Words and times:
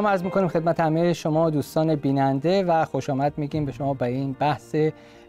سلام 0.00 0.12
عرض 0.12 0.22
می‌کنیم 0.24 0.48
خدمت 0.48 0.80
همه 0.80 1.12
شما 1.12 1.50
دوستان 1.50 1.94
بیننده 1.94 2.62
و 2.62 2.84
خوش 2.84 3.10
آمد 3.10 3.32
میگیم 3.36 3.64
به 3.64 3.72
شما 3.72 3.94
به 3.94 4.06
این 4.06 4.32
بحث 4.32 4.76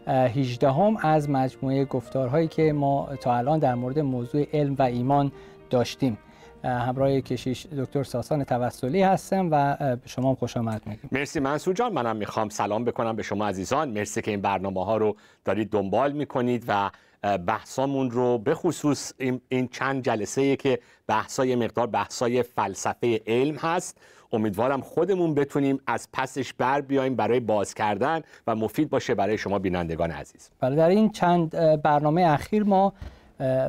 18 0.06 0.70
هم 0.70 0.96
از 0.96 1.30
مجموعه 1.30 1.84
گفتارهایی 1.84 2.48
که 2.48 2.72
ما 2.72 3.08
تا 3.20 3.34
الان 3.34 3.58
در 3.58 3.74
مورد 3.74 3.98
موضوع 3.98 4.46
علم 4.52 4.76
و 4.78 4.82
ایمان 4.82 5.32
داشتیم. 5.70 6.18
همراه 6.64 7.20
کشیش 7.20 7.66
دکتر 7.66 8.02
ساسان 8.02 8.44
توسلی 8.44 9.02
هستم 9.02 9.48
و 9.50 9.76
به 9.80 10.08
شما 10.08 10.34
خوش 10.34 10.56
آمد 10.56 10.82
میگیم. 10.86 11.08
مرسی 11.12 11.40
منصور 11.40 11.74
جان 11.74 11.92
منم 11.92 12.16
می‌خوام 12.16 12.48
سلام 12.48 12.84
بکنم 12.84 13.16
به 13.16 13.22
شما 13.22 13.46
عزیزان. 13.46 13.90
مرسی 13.90 14.22
که 14.22 14.30
این 14.30 14.40
برنامه 14.40 14.84
ها 14.84 14.96
رو 14.96 15.16
دارید 15.44 15.70
دنبال 15.70 16.12
می‌کنید 16.12 16.64
و 16.68 16.90
بحثامون 17.22 18.10
رو 18.10 18.38
به 18.38 18.54
خصوص 18.54 19.12
این 19.48 19.68
چند 19.68 20.04
جلسه 20.04 20.56
که 20.56 20.78
بحثای 21.06 21.56
مقدار 21.56 21.86
بحثای 21.86 22.42
فلسفه 22.42 23.20
علم 23.26 23.56
هست. 23.56 23.98
امیدوارم 24.32 24.80
خودمون 24.80 25.34
بتونیم 25.34 25.80
از 25.86 26.08
پسش 26.12 26.52
بر 26.52 26.80
بیایم 26.80 27.16
برای 27.16 27.40
باز 27.40 27.74
کردن 27.74 28.20
و 28.46 28.54
مفید 28.54 28.90
باشه 28.90 29.14
برای 29.14 29.38
شما 29.38 29.58
بینندگان 29.58 30.10
عزیز. 30.10 30.50
بله 30.60 30.76
در 30.76 30.88
این 30.88 31.10
چند 31.10 31.50
برنامه 31.82 32.22
اخیر 32.22 32.62
ما 32.64 32.92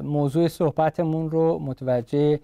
موضوع 0.04 0.48
صحبتمون 0.48 1.30
رو 1.30 1.60
متوجه 1.60 2.40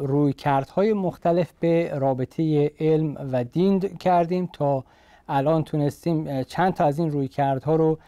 روی 0.00 0.32
کردهای 0.32 0.92
مختلف 0.92 1.52
به 1.60 1.98
رابطه 1.98 2.72
علم 2.80 3.30
و 3.32 3.44
دین 3.44 3.80
کردیم 3.80 4.48
تا 4.52 4.84
الان 5.28 5.64
تونستیم 5.64 6.42
چند 6.42 6.74
تا 6.74 6.84
از 6.84 6.98
این 6.98 7.10
روی 7.10 7.28
کردها 7.28 7.76
رو 7.76 7.98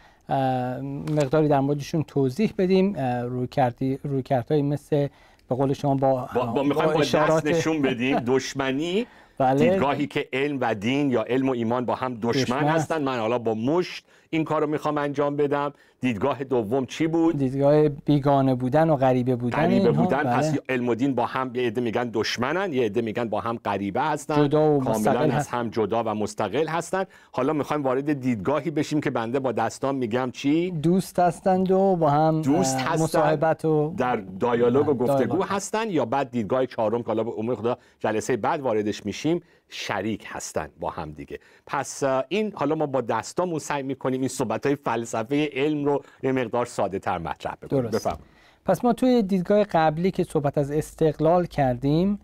مقداری 1.09 1.47
در 1.47 1.59
موردشون 1.59 2.03
توضیح 2.03 2.53
بدیم. 2.57 2.97
روی 3.23 3.47
کردی 3.47 3.99
روی 4.03 4.23
کردهایی 4.23 4.63
مثل 4.63 5.07
به 5.49 5.55
قول 5.55 5.73
شما 5.73 5.95
با 5.95 6.29
با, 6.35 6.45
با, 6.45 6.63
با, 6.63 6.85
با 6.85 6.99
اشارات... 6.99 7.45
نشون 7.45 7.81
بدیم. 7.81 8.19
دشمنی 8.19 9.05
بله. 9.37 9.69
دیدگاهی 9.69 10.07
که 10.07 10.27
علم 10.33 10.57
و 10.61 10.75
دین 10.75 11.11
یا 11.11 11.23
علم 11.23 11.49
و 11.49 11.51
ایمان 11.51 11.85
با 11.85 11.95
هم 11.95 12.15
دشمن, 12.15 12.41
دشمن 12.43 12.63
هستن. 12.63 13.03
من 13.03 13.19
حالا 13.19 13.39
با 13.39 13.53
مشت 13.53 14.05
این 14.29 14.43
کار 14.43 14.61
رو 14.61 14.67
می‌خوام 14.67 14.97
انجام 14.97 15.35
بدم. 15.35 15.73
دیدگاه 16.01 16.43
دوم 16.43 16.85
چی 16.85 17.07
بود؟ 17.07 17.37
دیدگاه 17.37 17.89
بیگانه 17.89 18.55
بودن 18.55 18.89
و 18.89 18.95
غریبه 18.95 19.35
بودن 19.35 19.57
غریبه 19.57 19.91
بودن. 19.91 20.23
بله. 20.23 20.37
پس 20.37 20.57
علم 20.69 20.89
و 20.89 20.95
دین 20.95 21.15
با 21.15 21.25
هم 21.25 21.51
یه 21.55 21.67
عده 21.67 21.81
میگن 21.81 22.09
دشمنن 22.13 22.73
یه 22.73 22.85
عده 22.85 23.01
میگن 23.01 23.29
با 23.29 23.39
هم 23.39 23.57
غریبه 23.65 24.01
هستن. 24.01 24.35
جدا 24.35 24.71
و 24.71 24.83
کاملا 24.83 25.19
از 25.19 25.47
هم 25.47 25.69
جدا 25.69 26.03
و 26.03 26.09
مستقل 26.09 26.67
هستن. 26.67 27.03
حالا 27.31 27.53
می‌خوایم 27.53 27.83
وارد 27.83 28.13
دیدگاهی 28.13 28.71
بشیم 28.71 29.01
که 29.01 29.09
بنده 29.09 29.39
با 29.39 29.51
دستان 29.51 29.95
میگم 29.95 30.31
چی؟ 30.33 30.71
دوست 30.71 31.19
هستند 31.19 31.71
و 31.71 31.95
با 31.95 32.09
هم 32.09 32.41
دوست 32.41 32.77
هستند 32.77 33.01
مصاحبت 33.01 33.65
و 33.65 33.93
در 33.97 34.15
دایالوگ 34.15 34.89
و 34.89 34.93
گفتگو 34.93 35.43
هستن 35.43 35.89
یا 35.89 36.05
بعد 36.05 36.31
دیدگاه 36.31 36.65
چهارم 36.65 37.01
که 37.01 37.07
حالا 37.07 37.23
به 37.23 37.55
خدا 37.55 37.77
جلسه 37.99 38.37
بعد 38.37 38.61
واردش 38.61 39.05
میشیم. 39.05 39.41
شریک 39.69 40.25
هستند 40.27 40.71
با 40.79 40.89
هم 40.89 41.11
دیگه. 41.11 41.39
پس 41.67 42.03
این 42.27 42.53
حالا 42.55 42.75
ما 42.75 42.85
با 42.85 43.01
دستامون 43.01 43.59
سعی 43.59 43.83
می‌کنیم 43.83 44.19
این 44.19 44.29
صحبت 44.29 44.65
های 44.65 44.75
فلسفه 44.75 45.49
علم 45.53 45.85
رو 45.85 46.03
یه 46.23 46.31
مقدار 46.31 46.65
ساده 46.65 46.99
تر 46.99 47.17
مطرح 47.17 47.55
بکنیم. 47.55 47.91
بفهم 47.91 48.17
پس 48.65 48.85
ما 48.85 48.93
توی 48.93 49.23
دیدگاه 49.23 49.63
قبلی 49.63 50.11
که 50.11 50.23
صحبت 50.23 50.57
از 50.57 50.71
استقلال 50.71 51.45
کردیم 51.45 52.19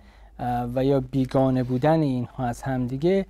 و 0.75 0.85
یا 0.85 0.99
بیگانه 0.99 1.63
بودن 1.63 1.99
اینها 1.99 2.45
از 2.45 2.61
همدیگه 2.61 3.25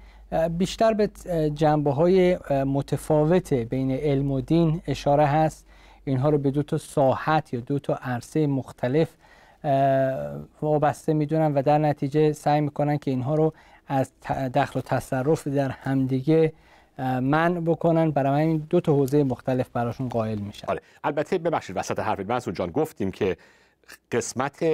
بیشتر 0.58 0.94
به 0.94 1.10
جنبه 1.56 1.92
های 1.92 2.38
متفاوت 2.50 3.54
بین 3.54 3.92
علم 3.92 4.32
و 4.32 4.42
دین 4.42 4.82
اشاره 4.88 5.26
هست. 5.26 5.66
اینها 6.06 6.30
رو 6.30 6.38
به 6.38 6.52
دو 6.52 6.64
تا 6.64 6.78
ساحت 6.78 7.54
یا 7.54 7.60
دو 7.60 7.80
تا 7.80 8.00
عرصه 8.02 8.48
مختلف 8.48 9.16
وابسته 10.62 11.14
می‌دونن 11.14 11.54
و 11.54 11.62
در 11.62 11.78
نتیجه 11.78 12.32
سعی 12.34 12.62
می‌کنن 12.62 12.98
که 12.98 13.12
اینها 13.12 13.36
رو 13.36 13.54
از 13.94 14.12
دخل 14.54 14.80
و 14.80 14.82
تصرف 14.82 15.48
در 15.48 15.70
همدیگه 15.70 16.54
من 17.22 17.64
بکنن. 17.64 18.12
برای 18.12 18.42
همین 18.44 18.68
دو 18.70 18.82
تا 18.82 18.94
حوزه 18.94 19.24
مختلف 19.24 19.70
براشون 19.70 20.10
قائل 20.10 20.40
میشن. 20.40 20.68
آره. 20.68 20.82
البته 21.04 21.38
ببخشید 21.38 21.78
وسط 21.78 22.00
حرف 22.00 22.20
منصور 22.20 22.54
جان 22.54 22.72
گفتیم 22.72 23.12
که 23.12 23.38
قسمت 24.12 24.66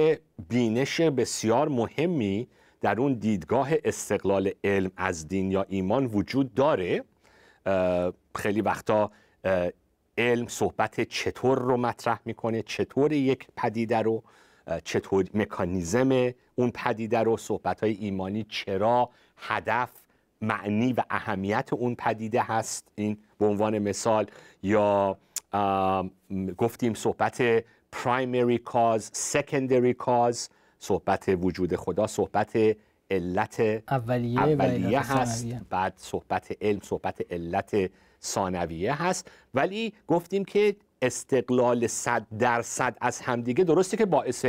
بینش 0.48 1.00
بسیار 1.00 1.68
مهمی 1.68 2.48
در 2.80 3.00
اون 3.00 3.14
دیدگاه 3.14 3.68
استقلال 3.84 4.50
علم 4.64 4.90
از 4.96 5.28
دین 5.28 5.50
یا 5.50 5.66
ایمان 5.68 6.04
وجود 6.04 6.54
داره. 6.54 7.04
خیلی 8.34 8.60
وقتا 8.60 9.10
علم 10.18 10.46
صحبت 10.48 11.00
چطور 11.00 11.58
رو 11.58 11.76
مطرح 11.76 12.20
می‌کنه 12.24 12.62
چطور 12.62 13.12
یک 13.12 13.46
پدیده 13.56 13.98
رو 13.98 14.22
چطور 14.84 15.24
مکانیزم 15.34 16.32
اون 16.54 16.70
پدیده 16.74 17.18
رو 17.18 17.36
صحبت 17.36 17.80
های 17.80 17.92
ایمانی 17.92 18.46
چرا 18.48 19.10
هدف 19.36 19.90
معنی 20.40 20.92
و 20.92 21.02
اهمیت 21.10 21.72
اون 21.72 21.94
پدیده 21.94 22.42
هست؟ 22.42 22.88
این 22.94 23.18
به 23.38 23.46
عنوان 23.46 23.78
مثال 23.78 24.26
یا 24.62 25.18
گفتیم 26.56 26.94
صحبت 26.94 27.60
primary 27.92 28.58
cause 28.72 29.04
secondary 29.32 29.94
cause 30.04 30.48
صحبت 30.78 31.24
وجود 31.42 31.76
خدا 31.76 32.06
صحبت 32.06 32.76
علت 33.10 33.60
اولیه, 33.88 34.40
اولیه 34.40 35.12
هست. 35.12 35.46
بعد 35.70 35.94
صحبت 35.96 36.56
علم 36.60 36.80
صحبت 36.82 37.20
علت 37.30 37.90
ثانویه 38.22 39.02
هست. 39.02 39.30
ولی 39.54 39.92
گفتیم 40.06 40.44
که 40.44 40.76
استقلال 41.02 41.86
صد 41.86 42.26
درصد 42.38 42.96
از 43.00 43.20
همدیگه 43.20 43.64
درسته 43.64 43.96
که 43.96 44.06
باعث 44.06 44.46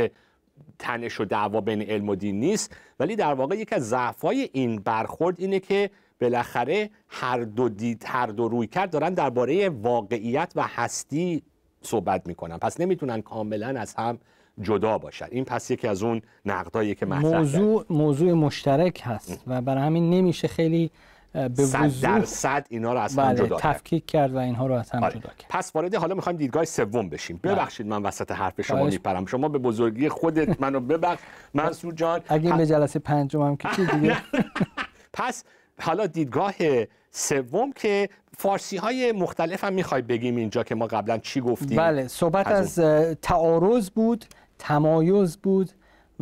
تنش 0.78 1.20
و 1.20 1.24
دعوا 1.24 1.60
بین 1.60 1.82
علم 1.82 2.08
و 2.08 2.14
دین 2.14 2.40
نیست 2.40 2.76
ولی 3.00 3.16
در 3.16 3.34
واقع 3.34 3.56
یکی 3.56 3.74
از 3.74 3.88
ضعفای 3.88 4.48
این 4.52 4.76
برخورد 4.76 5.40
اینه 5.40 5.60
که 5.60 5.90
بالاخره 6.20 6.90
هر 7.08 7.40
دو 7.40 7.68
دید 7.68 8.04
هر 8.06 8.26
دو 8.26 8.48
روی 8.48 8.66
کرد 8.66 8.90
دارن 8.90 9.14
درباره 9.14 9.68
واقعیت 9.68 10.52
و 10.56 10.62
هستی 10.66 11.42
صحبت 11.82 12.26
می‌کنن. 12.26 12.58
پس 12.58 12.80
نمی‌تونن 12.80 13.20
کاملا 13.20 13.80
از 13.80 13.94
هم 13.94 14.18
جدا 14.60 14.98
باشن. 14.98 15.26
این 15.30 15.44
پس 15.44 15.70
یکی 15.70 15.88
از 15.88 16.02
اون 16.02 16.22
نقدایی 16.44 16.94
که 16.94 17.06
مطرح 17.06 17.38
موضوع 17.38 17.86
موضوع 17.90 18.32
مشترک 18.32 19.00
هست 19.04 19.42
و 19.46 19.62
برای 19.62 19.82
همین 19.82 20.10
نمیشه 20.10 20.48
خیلی 20.48 20.90
به 21.32 21.64
صد 21.64 22.00
در 22.02 22.24
صد 22.24 22.66
اینا 22.70 22.92
رو 22.92 23.00
از 23.00 23.18
هم 23.18 23.34
بله، 23.34 23.46
جدا 23.46 23.56
تفکیک 23.56 24.06
کرد 24.06 24.34
و 24.34 24.36
اینها 24.36 24.66
رو 24.66 24.74
از 24.74 24.90
هم 24.90 25.04
آره. 25.04 25.12
جدا 25.12 25.28
کرد. 25.38 25.50
پس 25.50 25.70
وارد 25.74 25.94
حالا 25.94 26.14
می‌خوایم 26.14 26.38
دیدگاه 26.38 26.64
سوم 26.64 27.08
بشیم. 27.08 27.40
بله. 27.42 27.54
ببخشید 27.54 27.86
من 27.86 28.02
وسط 28.02 28.32
حرف 28.32 28.60
شما 28.60 28.84
میپرم. 28.84 29.26
شما 29.26 29.48
به 29.48 29.58
بزرگی 29.58 30.08
خودت 30.08 30.60
منو 30.62 30.80
ببخش. 30.80 31.20
منصور 31.54 31.94
جان 31.94 32.20
اگه 32.28 32.56
به 32.56 32.66
جلسه 32.66 32.98
پنجم 32.98 33.42
هم 33.42 33.56
که 33.56 33.68
دیگه. 33.68 34.16
پس 35.12 35.44
حالا 35.80 36.06
دیدگاه 36.06 36.54
سوم 37.10 37.72
که 37.72 38.08
فارسی 38.38 38.76
های 38.76 39.12
مختلف 39.12 39.64
هم 39.64 39.72
می‌خوای 39.72 40.02
بگیم 40.02 40.36
اینجا 40.36 40.62
که 40.62 40.74
ما 40.74 40.86
قبلا 40.86 41.18
چی 41.18 41.40
گفتیم؟ 41.40 41.76
بله 41.76 42.08
صحبت 42.08 42.46
از, 42.46 42.78
از 42.78 43.16
تعارض 43.22 43.90
بود 43.90 44.24
تمایز 44.58 45.36
بود 45.36 45.70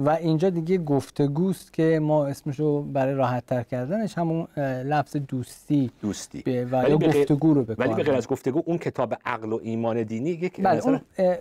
و 0.07 0.11
اینجا 0.11 0.51
دیگه 0.51 0.79
گفتگوست 0.79 1.73
که 1.73 1.99
ما 2.03 2.27
اسمشو 2.27 2.83
برای 2.83 3.15
راحت 3.15 3.47
تر 3.47 3.63
کردنش 3.63 4.19
همون 4.19 4.47
لفظ 4.85 5.17
دوستی 5.17 5.91
دوستی. 6.03 6.43
و 6.47 6.85
یا 6.89 6.99
گفتگو 6.99 7.55
رو 7.55 7.65
ولی 7.79 7.95
به 7.95 8.03
غیر 8.03 8.15
از 8.15 8.29
گفتگو 8.29 8.63
اون 8.67 8.79
کتاب 8.79 9.15
عقل 9.25 9.53
و 9.53 9.59
ایمان 9.63 10.03
دینی 10.03 10.31
یک 10.31 10.63
بله 10.63 10.87
اون, 10.87 11.01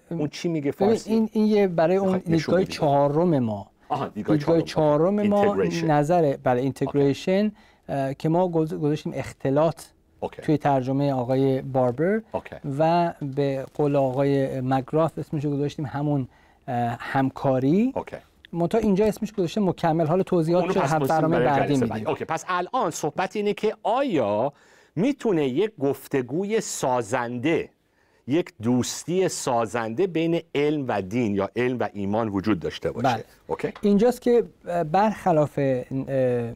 اون 0.10 0.28
چی 0.28 0.50
میگه 0.50 0.72
فارسی؟ 0.72 1.14
این 1.14 1.30
این 1.34 1.46
یه 1.46 1.68
برای 1.68 1.96
اون 1.96 2.18
دیدگاه 2.18 2.64
چهارم 2.64 3.40
ما. 3.40 3.68
دیدگاه 4.14 4.62
چهارم. 4.62 5.28
ما 5.28 5.56
نظر 5.84 6.38
بله 6.44 6.62
integration 6.62 7.51
که 8.18 8.30
ما 8.30 8.48
گذاشتیم 8.48 9.14
اختلاط 9.16 9.82
okay. 10.22 10.42
توی 10.42 10.58
ترجمه 10.58 11.14
آقای 11.14 11.62
باربر 11.62 12.22
okay. 12.34 12.58
و 12.80 13.14
به 13.36 13.66
قول 13.74 13.96
آقای 13.96 14.62
مگرات 14.62 15.19
اسمش 15.20 15.46
گذاشتیم 15.46 15.86
همون 15.86 16.28
همکاری. 17.00 17.94
okay. 17.96 18.29
منتها 18.54 18.81
اینجا 18.81 19.06
اسمش 19.06 19.31
گذاشته 19.34 19.62
مکمل 19.62 20.06
حال 20.06 20.22
توضیحات 20.22 20.78
رو 20.78 20.81
هم 20.81 21.00
برنامه 21.00 21.40
بعدی 21.40 21.78
میدیم 21.78 22.07
okay 22.07 22.25
پس 22.25 22.46
الان 22.48 22.92
صحبت 22.92 23.36
اینه 23.36 23.54
که 23.54 23.75
آیا 23.84 24.54
می‌تونه 24.96 25.48
یک 25.48 25.72
گفتگوی 25.80 26.62
سازنده 26.62 27.69
یک 28.28 28.54
دوستی 28.62 29.28
سازنده 29.28 30.07
بین 30.07 30.42
علم 30.56 30.86
و 30.88 31.01
دین 31.01 31.36
یا 31.36 31.50
علم 31.56 31.80
و 31.80 31.90
ایمان 31.94 32.28
وجود 32.30 32.60
داشته 32.60 32.92
باشه 32.92 33.07
بله. 33.07 33.24
Okay؟ 33.48 33.74
اینجاست 33.81 34.22
که 34.22 34.44
برخلاف 34.92 35.60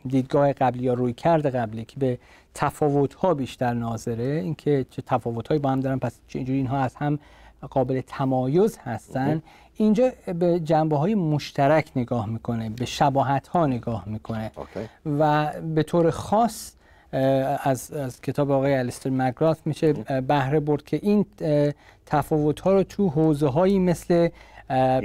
دیدگاه 0.08 0.54
قبلی 0.54 0.84
یا 0.84 0.94
روی 0.94 1.14
کرد 1.14 1.56
قبلی 1.56 1.86
که 1.86 2.00
به 2.00 2.18
تفاوت 2.54 3.14
ها 3.14 3.34
بیشتر 3.34 3.74
ناظره 3.74 4.24
اینکه 4.24 4.86
چه 4.90 5.02
تفاوت 5.02 5.48
هایی 5.48 5.60
با 5.60 5.70
هم 5.70 5.80
دارن 5.80 6.00
پس 6.00 6.20
اینجوری 6.28 6.58
اینها 6.58 6.80
از 6.80 6.96
هم 6.96 7.20
قابل 7.70 8.02
تمایز 8.08 8.78
هستن 8.78 9.42
اینجا 9.76 10.12
به 10.40 10.60
جنبه 10.60 10.98
های 10.98 11.16
مشترک 11.16 11.92
نگاه 11.96 12.26
می‌کنه 12.30 12.70
به 12.70 12.86
شباهت 12.86 13.48
ها 13.48 13.66
نگاه 13.68 14.04
می‌کنه. 14.08 14.52
و 15.20 15.52
به 15.62 15.84
طور 15.84 16.12
خاص 16.12 16.74
از, 17.64 17.92
از 17.92 18.22
کتاب 18.22 18.52
آقای 18.52 18.74
الیستر 18.74 19.10
مگراث 19.10 19.58
میشه 19.66 19.94
بهره 20.28 20.60
برد 20.60 20.84
که 20.84 21.00
این 21.04 21.26
تفاوت 22.06 22.60
ها 22.60 22.74
رو 22.74 22.84
تو 22.84 23.10
حوزه 23.10 23.48
هایی 23.48 23.80
مثل 23.80 24.30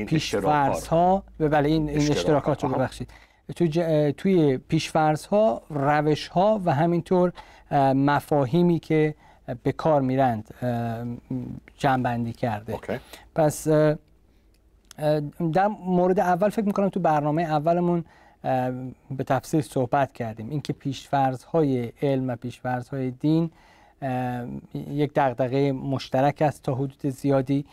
پیشفرض 0.07 0.87
ها 0.87 1.23
بله 1.39 1.69
این, 1.69 1.89
این 1.89 2.11
اشتراکات. 2.11 2.65
رو 2.65 2.71
ببخشید. 2.71 3.11
تو 3.57 3.67
توی 4.13 4.59
پیشفرض 4.59 5.27
ها 5.27 5.63
روش 5.71 6.29
ها 6.29 6.61
و 6.65 6.75
همینطور 6.75 7.33
مفاهیمی 7.95 8.79
که 8.79 9.15
به 9.63 9.73
کار 9.73 10.03
میرند 10.03 10.55
جنبندی 11.77 12.33
کرده. 12.33 12.79
پس 13.35 13.69
در 15.53 15.67
مورد 15.67 16.21
اول 16.21 16.49
فکر 16.49 16.65
می‌کنم 16.65 16.89
تو 16.89 17.01
برنامه 17.01 17.43
اولمون 17.43 18.05
به 19.11 19.25
تفصیل 19.27 19.61
صحبت 19.61 20.13
کردیم. 20.13 20.51
اینکه 20.51 20.73
پیشفرض 20.73 21.45
های 21.45 21.93
علم 22.03 22.29
و 22.29 22.37
پیشفرض 22.37 22.89
های 22.89 23.11
دین 23.11 23.51
یک 24.75 25.13
دغدغه 25.15 25.73
مشترک 25.73 26.43
است 26.43 26.63
تا 26.63 26.75
حدود 26.75 27.07
زیادی. 27.07 27.65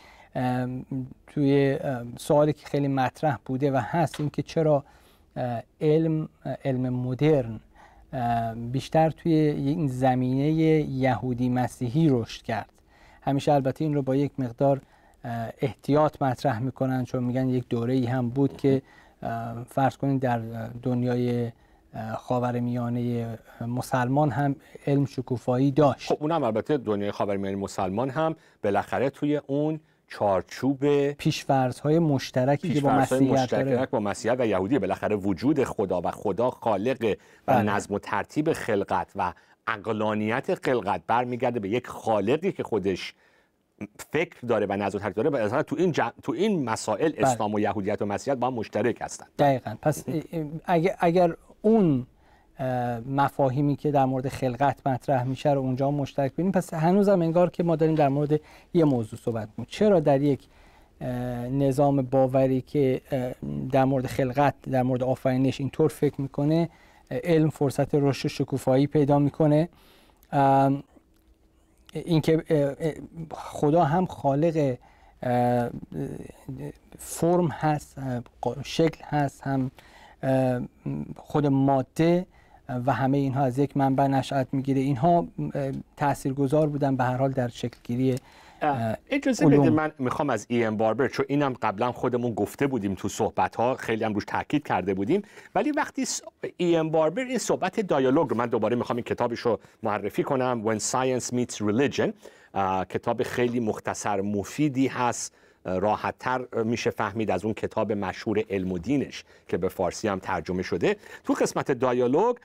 توی 1.26 1.78
سوالی 2.16 2.52
که 2.52 2.66
خیلی 2.66 2.88
مطرح 2.88 3.38
بوده 3.44 3.72
و 3.72 3.76
هست 3.76 4.20
اینکه 4.20 4.42
چرا 4.42 4.84
علم 5.80 6.28
علم 6.64 6.88
مدرن 6.88 7.60
بیشتر 8.72 9.10
توی 9.10 9.32
این 9.32 9.86
زمینه 9.86 10.48
یهودی 10.50 11.48
مسیحی 11.48 12.08
رشد 12.08 12.42
کرد. 12.42 12.72
همیشه 13.22 13.52
البته 13.52 13.84
این 13.84 13.94
رو 13.94 14.02
با 14.02 14.16
یک 14.16 14.32
مقدار 14.38 14.80
احتیاط 15.60 16.22
مطرح 16.22 16.58
می‌کنن 16.58 17.04
چون 17.04 17.24
میگن 17.24 17.48
یک 17.48 17.68
دوره 17.68 17.94
ای 17.94 18.06
هم 18.06 18.28
بود 18.28 18.56
که 18.56 18.82
فرض 19.68 19.96
کنید 19.96 20.20
در 20.20 20.38
دنیای 20.82 21.52
خاور 22.16 22.60
میانه 22.60 23.26
مسلمان 23.60 24.30
هم 24.30 24.56
علم 24.86 25.04
شکوفایی 25.04 25.70
داشت. 25.70 26.12
خب 26.12 26.16
اونم 26.20 26.42
البته 26.42 26.76
دنیای 26.76 27.10
خاور 27.10 27.36
میانه 27.36 27.56
مسلمان 27.56 28.10
هم 28.10 28.36
بالاخره 28.64 29.10
توی 29.10 29.36
اون 29.46 29.80
چارچوب 30.06 31.12
پیشورز 31.12 31.80
های 31.80 31.98
مشترکی 31.98 32.74
که 32.74 32.80
با 32.80 32.90
مسیحیت 32.90 33.50
داره. 33.50 33.86
با 33.86 34.00
مسیحیت 34.00 34.40
و 34.40 34.46
یهودی 34.46 34.78
بالاخره 34.78 35.16
وجود 35.16 35.64
خدا 35.64 36.00
و 36.00 36.10
خدا 36.10 36.50
خالق 36.50 36.96
و 37.02 37.14
بله. 37.46 37.62
نظم 37.62 37.94
و 37.94 37.98
ترتیب 37.98 38.52
خلقت 38.52 39.12
و 39.16 39.32
اقلانیت 39.66 40.54
خلقت 40.54 41.02
برمیگرده 41.06 41.60
به 41.60 41.68
یک 41.68 41.86
خالقی 41.86 42.52
که 42.52 42.62
خودش 42.62 43.14
فکر 44.12 44.36
داره 44.48 44.66
و 44.66 44.72
نظر 44.72 44.98
ترک 44.98 45.16
داره. 45.16 45.30
و 45.30 45.62
تو 45.62 45.76
این 45.78 45.92
تو 46.22 46.32
این 46.32 46.64
مسائل 46.64 47.12
بله. 47.12 47.26
اسلام 47.26 47.54
و 47.54 47.60
یهودیت 47.60 48.02
و 48.02 48.06
مسیحیت 48.06 48.38
با 48.38 48.46
هم 48.46 48.54
مشترک 48.54 48.98
هستند 49.00 49.28
دقیقا. 49.38 49.76
پس 49.82 50.04
اگر, 50.64 50.96
اگر 50.98 51.36
اون 51.62 52.06
مفاهیمی 53.06 53.76
که 53.76 53.90
در 53.90 54.04
مورد 54.04 54.28
خلقت 54.28 54.86
مطرح 54.86 55.24
میشه 55.24 55.52
رو 55.52 55.60
اونجا 55.60 55.90
مشترک 55.90 56.32
بینیم 56.36 56.52
پس 56.52 56.74
هنوزم 56.74 57.22
انگار 57.22 57.50
که 57.50 57.62
ما 57.62 57.76
داریم 57.76 57.94
در 57.94 58.08
مورد 58.08 58.40
یه 58.74 58.84
موضوع 58.84 59.18
صحبت 59.18 59.48
می‌کنیم. 59.48 59.66
چرا 59.70 60.00
در 60.00 60.22
یک 60.22 60.46
نظام 61.50 62.02
باوری 62.02 62.60
که 62.60 63.00
در 63.72 63.84
مورد 63.84 64.06
خلقت 64.06 64.54
در 64.70 64.82
مورد 64.82 65.02
آفرینش 65.02 65.60
اینطور 65.60 65.88
فکر 65.88 66.20
می‌کنه 66.20 66.68
علم 67.10 67.50
فرصت 67.50 67.94
رشد 67.94 68.28
شکوفایی 68.28 68.86
پیدا 68.86 69.18
می‌کنه. 69.18 69.68
اینکه 71.92 72.44
خدا 73.30 73.84
هم 73.84 74.06
خالق 74.06 74.76
فرم 76.98 77.48
هست 77.48 77.98
شکل 78.64 79.04
هست 79.04 79.42
هم 79.42 79.70
خود 81.16 81.46
ماده 81.46 82.26
و 82.86 82.92
همه 82.92 83.18
اینها 83.18 83.44
از 83.44 83.58
یک 83.58 83.76
منبع 83.76 84.06
نشأت 84.06 84.46
می‌گیره. 84.52 84.80
اینها 84.80 85.28
تاثیرگذار 85.96 86.66
بودن 86.66 86.96
به 86.96 87.04
هر 87.04 87.16
حال 87.16 87.30
در 87.30 87.48
شکلگیری 87.48 88.16
اجازه 89.10 89.46
بده. 89.46 89.70
من 89.70 89.92
می‌خوام 89.98 90.30
از 90.30 90.46
ای 90.48 90.64
ام 90.64 90.76
باربر 90.76 91.08
چون 91.08 91.26
اینم 91.28 91.54
قبلا 91.62 91.92
خودمون 91.92 92.34
گفته 92.34 92.66
بودیم 92.66 92.94
تو 92.94 93.08
صحبت 93.08 93.56
ها 93.56 93.74
خیلی 93.74 94.04
هم 94.04 94.14
روش 94.14 94.24
تاکید 94.24 94.66
کرده 94.66 94.94
بودیم. 94.94 95.22
ولی 95.54 95.70
وقتی 95.70 96.04
ای 96.56 96.76
ام 96.76 96.90
باربر 96.90 97.22
این 97.22 97.38
صحبت 97.38 97.80
دیالوگ 97.80 98.30
رو 98.30 98.36
من 98.36 98.46
دوباره 98.46 98.76
می‌خوام 98.76 98.96
این 98.96 99.04
کتابش 99.04 99.40
رو 99.40 99.60
معرفی 99.82 100.22
کنم. 100.22 100.62
When 100.64 100.80
Science 100.80 101.34
Meets 101.34 101.56
Religion 101.56 102.10
کتاب 102.88 103.22
خیلی 103.22 103.60
مختصر 103.60 104.20
مفیدی 104.20 104.86
هست. 104.86 105.34
راحتتر 105.64 106.62
میشه 106.64 106.90
فهمید 106.90 107.30
از 107.30 107.44
اون 107.44 107.54
کتاب 107.54 107.92
مشهور 107.92 108.42
علم 108.50 108.72
و 108.72 108.78
دینش 108.78 109.24
که 109.48 109.56
به 109.56 109.68
فارسی 109.68 110.08
هم 110.08 110.18
ترجمه 110.18 110.62
شده. 110.62 110.96
تو 111.24 111.32
قسمت 111.32 111.70
دیالوگ 111.70 112.36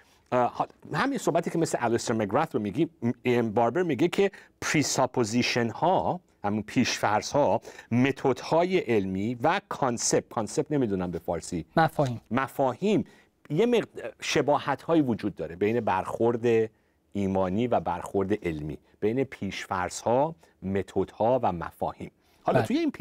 همین 0.94 1.18
صحبتی 1.18 1.50
که 1.50 1.58
مثل 1.58 1.78
الیستر 1.82 2.14
مگرات 2.14 2.56
رو 2.56 2.62
میگی 2.62 2.90
این 3.24 3.54
باربر 3.54 3.84
میگه 3.84 4.08
که 4.08 4.32
presupposition 4.62 5.70
ها 5.70 6.20
همون 6.44 6.62
پیشفرض 6.62 7.32
ها 7.32 7.62
متد 7.92 8.40
های 8.40 8.78
علمی 8.78 9.38
و 9.44 9.62
concept 9.70 10.30
concept 10.30 10.72
نمی‌دونم 10.72 11.12
به 11.12 11.20
فارسی. 11.20 11.66
مفاهیم. 11.78 12.22
مفاهیم. 12.32 13.06
یه 13.50 13.84
شباهت 14.22 14.82
هایی 14.82 15.02
وجود 15.02 15.36
داره 15.36 15.56
بین 15.56 15.80
برخورد 15.80 16.70
ایمانی 17.14 17.68
و 17.68 17.80
برخورد 17.80 18.48
علمی 18.48 18.78
بین 19.00 19.24
پیشفرض 19.24 20.02
ها 20.02 20.36
متد 20.64 21.12
ها 21.12 21.40
و 21.44 21.52
مفاهیم. 21.52 22.12
حالا 22.44 22.60
بله. 22.60 22.68
توی 22.68 22.78
این 22.78 22.92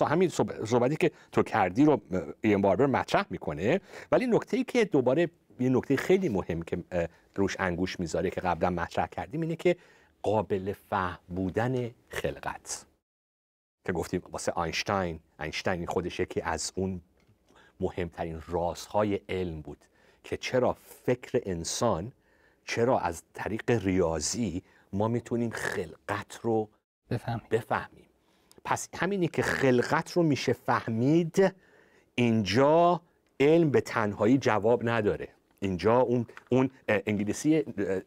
ها 0.00 0.06
همین 0.06 0.28
صحبتی 0.66 0.96
که 0.96 1.10
تو 1.32 1.42
کردی 1.42 1.84
رو 1.84 2.00
این 2.40 2.62
باربر 2.62 2.86
مطرح 2.86 3.24
می‌کنه 3.30 3.80
ولی 4.12 4.26
نکته 4.26 4.56
ای 4.56 4.64
که 4.64 4.84
دوباره 4.84 5.30
یه 5.60 5.68
نکته 5.68 5.96
خیلی 5.96 6.28
مهم 6.28 6.62
که 6.62 6.78
روش 7.34 7.56
انگوش 7.58 8.00
می‌ذاره 8.00 8.30
که 8.30 8.40
قبلا 8.40 8.70
مطرح 8.70 9.06
کردیم 9.06 9.40
اینه 9.40 9.56
که 9.56 9.76
قابل 10.22 10.72
فهم 10.72 11.18
بودن 11.28 11.90
خلقت. 12.08 12.86
که 13.84 13.92
گفتیم 13.92 14.22
واسه 14.32 14.52
آینشتاین 14.52 15.20
اینشتین 15.40 15.86
خودش 15.86 16.20
یکی 16.20 16.40
از 16.40 16.72
اون 16.74 17.00
مهمترین 17.80 18.42
رازهای 18.48 19.20
علم 19.28 19.60
بود 19.60 19.78
که 20.24 20.36
چرا 20.36 20.76
فکر 21.04 21.40
انسان 21.44 22.12
چرا 22.64 22.98
از 22.98 23.22
طریق 23.34 23.70
ریاضی 23.70 24.62
ما 24.92 25.08
می‌تونیم 25.08 25.50
خلقت 25.50 26.40
رو 26.42 26.68
بفهمیم, 27.10 27.46
بفهمیم. 27.50 28.06
پس 28.64 28.88
همینی 28.96 29.28
که 29.28 29.42
خلقت 29.42 30.12
رو 30.12 30.22
میشه 30.22 30.52
فهمید 30.52 31.54
اینجا 32.14 33.00
علم 33.40 33.70
به 33.70 33.80
تنهایی 33.80 34.38
جواب 34.38 34.88
نداره. 34.88 35.28
اینجا 35.60 36.00
اون 36.00 36.26
اون 36.48 36.70
انگلیسی 36.88 37.64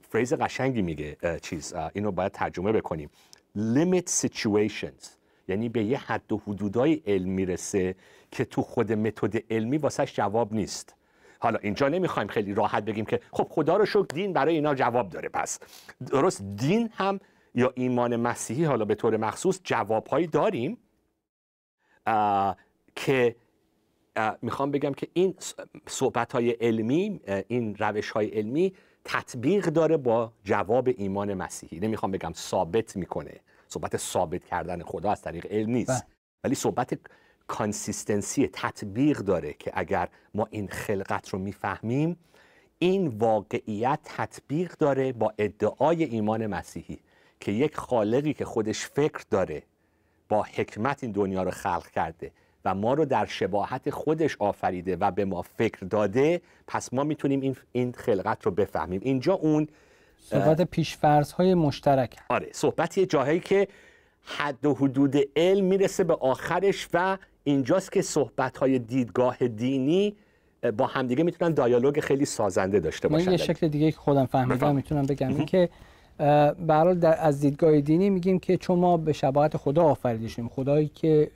فریز 0.10 0.34
قشنگی 0.34 0.82
میگه 0.82 1.18
چیز 1.42 1.74
اینو 1.94 2.12
باید 2.12 2.32
ترجمه 2.32 2.72
بکنیم. 2.72 3.10
Limit 3.58 4.26
situations. 4.26 5.08
یعنی 5.48 5.70
به 5.70 5.84
یه 5.84 5.98
حد 5.98 6.32
و 6.32 6.38
حدودای 6.38 7.02
علم 7.08 7.30
می‌رسه 7.30 7.96
که 8.32 8.46
تو 8.46 8.62
خود 8.62 8.92
متد 8.92 9.54
علمی 9.54 9.78
واسش 9.78 10.16
جواب 10.16 10.54
نیست. 10.54 10.96
حالا 11.40 11.60
اینجا 11.62 11.90
نمی‌خوایم 11.90 12.28
خیلی 12.28 12.54
راحت 12.54 12.86
بگیم 12.86 13.06
که 13.06 13.20
خب 13.32 13.48
خدا 13.50 13.78
رو 13.78 13.86
شکر 13.86 14.06
دین 14.14 14.34
برای 14.34 14.56
اینا 14.56 14.76
جواب 14.76 15.10
داره 15.10 15.30
پس 15.30 15.60
درست 16.12 16.42
دین 16.42 16.90
هم 16.94 17.20
یا 17.56 17.74
ایمان 17.76 18.16
مسیحی 18.16 18.64
حالا 18.64 18.86
به 18.86 18.96
طور 18.96 19.18
مخصوص 19.18 19.60
جوابهایی 19.64 20.28
داریم 20.28 20.78
که 22.96 23.36
می‌خوام 24.42 24.72
بگم 24.72 24.94
که 24.94 25.08
این 25.14 25.36
صحبت 25.88 26.32
های 26.32 26.52
علمی 26.52 27.20
این 27.48 27.76
روش 27.76 28.10
های 28.10 28.28
علمی 28.28 28.74
تطبیق 29.06 29.66
داره 29.66 29.98
با 29.98 30.32
جواب 30.44 30.90
ایمان 30.98 31.34
مسیحی. 31.34 31.80
نمی‌خوام 31.80 32.12
بگم 32.12 32.34
ثابت 32.34 32.96
می‌کنه. 32.96 33.40
صحبت 33.68 33.98
ثابت 33.98 34.46
کردن 34.46 34.84
خدا 34.84 35.12
از 35.12 35.22
طریق 35.22 35.46
علم 35.50 35.70
نیست. 35.70 35.92
بله. 35.92 36.04
ولی 36.44 36.56
صحبت 36.56 37.00
کانسیستنسی 37.48 38.50
تطبیق 38.54 39.18
داره 39.18 39.54
که 39.54 39.72
اگر 39.74 40.10
ما 40.34 40.48
این 40.52 40.68
خلقت 40.68 41.30
رو 41.30 41.40
می‌فهمیم 41.40 42.18
این 42.80 43.08
واقعیت 43.08 44.00
تطبیق 44.04 44.72
داره 44.72 45.14
با 45.14 45.34
ادعای 45.38 46.04
ایمان 46.04 46.48
مسیحی 46.48 47.00
که 47.40 47.52
یک 47.52 47.76
خالقی 47.76 48.34
که 48.34 48.46
خودش 48.46 48.86
فکر 48.86 49.24
داره 49.30 49.64
با 50.30 50.44
حکمت 50.44 51.04
این 51.04 51.12
دنیا 51.12 51.44
رو 51.44 51.52
خلق 51.52 51.88
کرده 51.88 52.32
و 52.66 52.76
ما 52.76 52.94
رو 52.94 53.06
در 53.06 53.26
شباهت 53.26 53.90
خودش 53.90 54.38
آفریده 54.40 54.96
و 54.96 55.12
به 55.12 55.26
ما 55.26 55.42
فکر 55.42 55.86
داده 55.86 56.42
پس 56.68 56.94
ما 56.94 57.04
می‌تونیم 57.04 57.42
این, 57.42 57.56
این 57.72 57.92
خلقت 57.92 58.46
رو 58.46 58.52
بفهمیم. 58.52 59.02
اینجا 59.04 59.34
اون 59.34 59.68
صحبت 60.20 60.62
پیشفرض 60.62 61.32
های 61.32 61.54
مشترک. 61.54 62.16
آره 62.30 62.48
صحبت 62.52 62.98
یه 62.98 63.06
جاهایی 63.06 63.40
که 63.40 63.68
حد 64.24 64.66
و 64.66 64.74
حدود 64.74 65.16
علم 65.36 65.66
می‌رسه 65.66 66.04
به 66.04 66.14
آخرش 66.14 66.88
و 66.94 67.18
اینجاست 67.44 67.92
که 67.92 68.02
صحبت 68.02 68.58
های 68.58 68.80
دیدگاه 68.80 69.38
دینی 69.48 70.16
با 70.78 70.86
همدیگه 70.86 71.24
می‌تونن 71.24 71.52
دیالوگ 71.52 72.00
خیلی 72.00 72.26
سازنده 72.26 72.80
داشته 72.80 73.08
من 73.08 73.18
باشن. 73.18 73.32
یه 73.32 73.38
شکل 73.38 73.68
دیگه 73.68 73.92
که 73.92 73.98
خودم 73.98 74.26
فهمیدم. 74.26 74.76
می‌تونم 74.76 75.06
بگم. 75.06 75.28
این 75.28 75.46
که 75.46 75.70
به 76.18 76.54
هر 76.70 76.84
حال 76.84 77.00
در 77.00 77.16
از 77.20 77.42
دیدگاه 77.42 77.82
دینی 77.82 78.10
میگیم 78.10 78.40
که 78.40 78.58
چون 78.58 78.80
ما 78.80 78.98
به 78.98 79.14
شباهت 79.14 79.58
خدا 79.58 79.84
آفریده 79.84 80.28
شدیم. 80.28 80.50
خدایی 80.50 80.88
که 80.88 81.32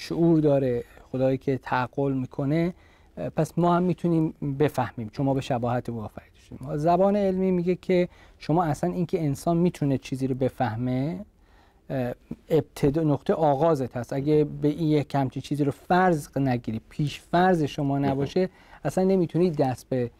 شعور 0.00 0.40
داره 0.40 0.84
خدایی 1.12 1.38
که 1.38 1.58
تعقل 1.58 2.12
می‌کنه 2.12 2.74
پس 3.36 3.58
ما 3.58 3.76
هم 3.76 3.82
می‌تونیم 3.82 4.34
بفهمیم. 4.58 5.08
چون 5.08 5.26
ما 5.26 5.34
به 5.34 5.40
شباهت 5.40 5.88
او 5.88 6.00
آفریده 6.00 6.36
شدیم 6.46 6.76
زبان 6.76 7.16
علمی 7.16 7.50
میگه 7.50 7.74
که 7.74 8.08
شما 8.38 8.64
اصلا 8.64 8.92
اینکه 8.92 9.20
انسان 9.20 9.56
می‌تونه 9.56 9.98
چیزی 9.98 10.26
رو 10.26 10.34
بفهمه 10.34 11.24
ابتدا 12.48 13.02
نقطه 13.02 13.34
آغازت 13.34 13.96
هست. 13.96 14.12
اگه 14.12 14.46
به 14.62 14.68
این 14.68 14.88
یک 14.88 15.08
کمچی 15.08 15.40
چیزی 15.40 15.64
رو 15.64 15.72
فرض 15.72 16.36
نگیری 16.36 16.80
پیش 16.88 17.20
فرض 17.20 17.62
شما 17.62 17.98
نباشه 17.98 18.48
اصلا 18.84 19.04
نمی‌تونید 19.04 19.56
دست 19.56 19.88
به 19.88 20.10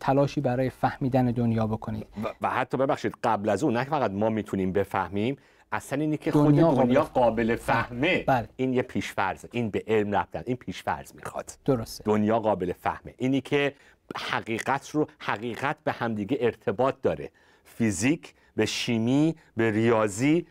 تلاشی 0.00 0.40
برای 0.40 0.70
فهمیدن 0.70 1.26
دنیا 1.26 1.66
بکنید. 1.66 2.06
و 2.40 2.50
حتی 2.50 2.76
ببخشید 2.76 3.14
قبل 3.24 3.48
از 3.48 3.64
اون 3.64 3.76
نه 3.76 3.84
فقط 3.84 4.10
ما 4.10 4.30
می‌تونیم 4.30 4.72
بفهمیم 4.72 5.36
اصلا 5.72 6.00
اینی 6.00 6.16
که 6.16 6.30
خود 6.30 6.44
دنیا 6.44 6.74
دنیا, 6.74 7.02
قابل- 7.02 7.20
قابل 7.20 7.56
فهمه. 7.56 8.24
بله. 8.26 8.48
این 8.56 8.72
یه 8.72 8.82
پیشفرض 8.82 9.44
این 9.52 9.70
به 9.70 9.84
علم 9.86 10.12
رفتن 10.12 10.42
این 10.46 10.56
پیشفرض 10.56 11.14
می‌خواد. 11.14 11.52
درسته. 11.64 12.04
دنیا 12.04 12.38
قابل 12.38 12.72
فهمه. 12.72 13.14
اینی 13.18 13.40
که 13.40 13.74
حقیقت 14.16 14.90
رو 14.90 15.06
حقیقت 15.18 15.76
به 15.84 15.92
همدیگه 15.92 16.36
ارتباط 16.40 16.94
داره. 17.02 17.30
فیزیک 17.64 18.34
به 18.56 18.66
شیمی 18.66 19.34
به 19.56 19.70
ریاضی 19.70 20.46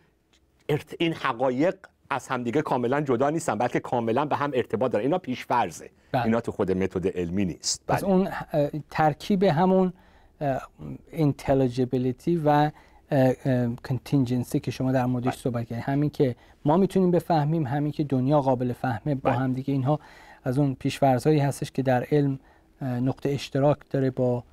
ارت... 0.68 0.94
این 0.98 1.12
حقایق 1.12 1.74
از 2.10 2.28
همدیگه 2.28 2.62
کاملا 2.62 3.00
جدا 3.00 3.30
نیستن 3.30 3.58
بلکه 3.58 3.80
کاملا 3.80 4.24
به 4.24 4.36
هم 4.36 4.50
ارتباط 4.54 4.92
دارن. 4.92 5.04
اینا 5.04 5.18
پیشفرضه 5.18 5.90
بله. 6.12 6.24
اینا 6.24 6.40
تو 6.40 6.52
خود 6.52 6.72
متد 6.72 7.06
علمی 7.18 7.44
نیست. 7.44 7.82
پس 7.88 8.04
بله. 8.04 8.12
اون 8.12 8.28
اه، 8.52 8.68
ترکیب 8.90 9.42
همون 9.42 9.92
اینتلیجیبیلیتی 11.12 12.42
و 12.44 12.70
کنتینجنسی 13.88 14.60
که 14.60 14.70
شما 14.70 14.92
در 14.92 15.02
بله. 15.02 15.12
موردش 15.12 15.36
صحبت 15.36 15.66
کردید 15.66 15.84
همین 15.84 16.10
که 16.10 16.36
ما 16.64 16.76
می‌تونیم 16.76 17.10
بفهمیم 17.10 17.66
همین 17.66 17.92
که 17.92 18.04
دنیا 18.04 18.40
قابل 18.40 18.72
فهمه 18.72 19.14
با 19.14 19.30
بله. 19.30 19.38
هم 19.38 19.52
دیگه 19.52 19.72
اینها 19.72 20.00
از 20.44 20.58
اون 20.58 20.74
پیشفرضایی 20.74 21.38
هستش 21.38 21.70
که 21.70 21.82
در 21.82 22.06
علم 22.10 22.38
نقطه 22.82 23.30
اشتراک 23.30 23.78
داره 23.90 24.10
با 24.10 24.44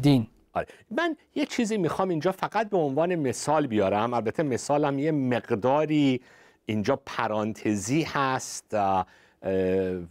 دین 0.00 0.26
آره. 0.52 0.66
من 0.90 1.16
یه 1.34 1.46
چیزی 1.46 1.76
می‌خوام 1.76 2.08
اینجا 2.08 2.32
فقط 2.32 2.70
به 2.70 2.76
عنوان 2.76 3.14
مثال 3.14 3.66
بیارم 3.66 4.14
البته 4.14 4.42
مثالم 4.42 4.98
یه 4.98 5.12
مقداری 5.12 6.20
اینجا 6.66 7.02
پرانتزی 7.06 8.02
هست 8.02 8.76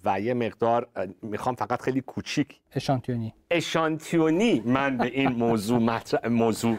و 0.05 0.19
یه 0.21 0.33
مقدار 0.33 0.87
می‌خوام 1.21 1.55
فقط 1.55 1.81
خیلی 1.81 2.01
کوچیک. 2.01 2.59
اشانتیونی. 2.75 3.33
اشانتیونی 3.51 4.63
من 4.65 4.97
به 4.97 5.05
این 5.05 5.29
موضوع, 5.29 5.79
مطرح- 5.79 6.27
موضوع 6.27 6.77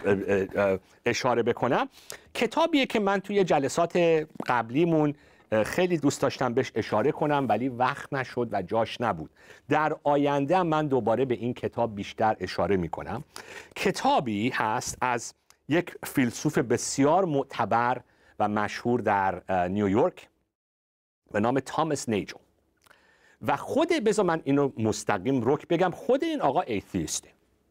اشاره 1.07 1.43
بکنم. 1.43 1.89
کتابیه 2.35 2.87
که 2.87 3.01
من 3.01 3.21
توی 3.21 3.45
جلسات 3.45 3.97
قبلیمون 4.47 5.15
خیلی 5.65 5.99
دوست 5.99 6.23
داشتم 6.23 6.55
بهش 6.55 6.73
اشاره 6.75 7.13
کنم 7.13 7.47
ولی 7.49 7.69
وقت 7.69 8.13
نشد 8.13 8.49
و 8.53 8.63
جاش 8.63 9.01
نبود. 9.01 9.31
در 9.69 9.97
آینده 10.05 10.63
من 10.63 10.87
دوباره 10.87 11.25
به 11.25 11.35
این 11.35 11.55
کتاب 11.55 11.95
بیشتر 11.95 12.37
اشاره 12.41 12.77
می‌کنم. 12.77 13.25
کتابی 13.77 14.51
هست 14.55 14.99
از 15.01 15.35
یک 15.69 15.95
فیلسوف 16.05 16.59
بسیار 16.59 17.25
معتبر 17.25 18.01
و 18.39 18.49
مشهور 18.49 19.01
در 19.01 19.43
نیویورک 19.69 20.29
به 21.33 21.41
نام 21.41 21.61
تامس 21.61 22.09
نیجل. 22.09 22.37
و 23.47 23.57
خود 23.57 23.89
بذار 23.89 24.25
من 24.25 24.41
اینو 24.45 24.71
مستقیم 24.79 25.43
رک 25.45 25.69
بگم 25.69 25.91
خود 25.91 26.25
این 26.25 26.41
آقا 26.41 26.61
ایتیسته 26.61 27.29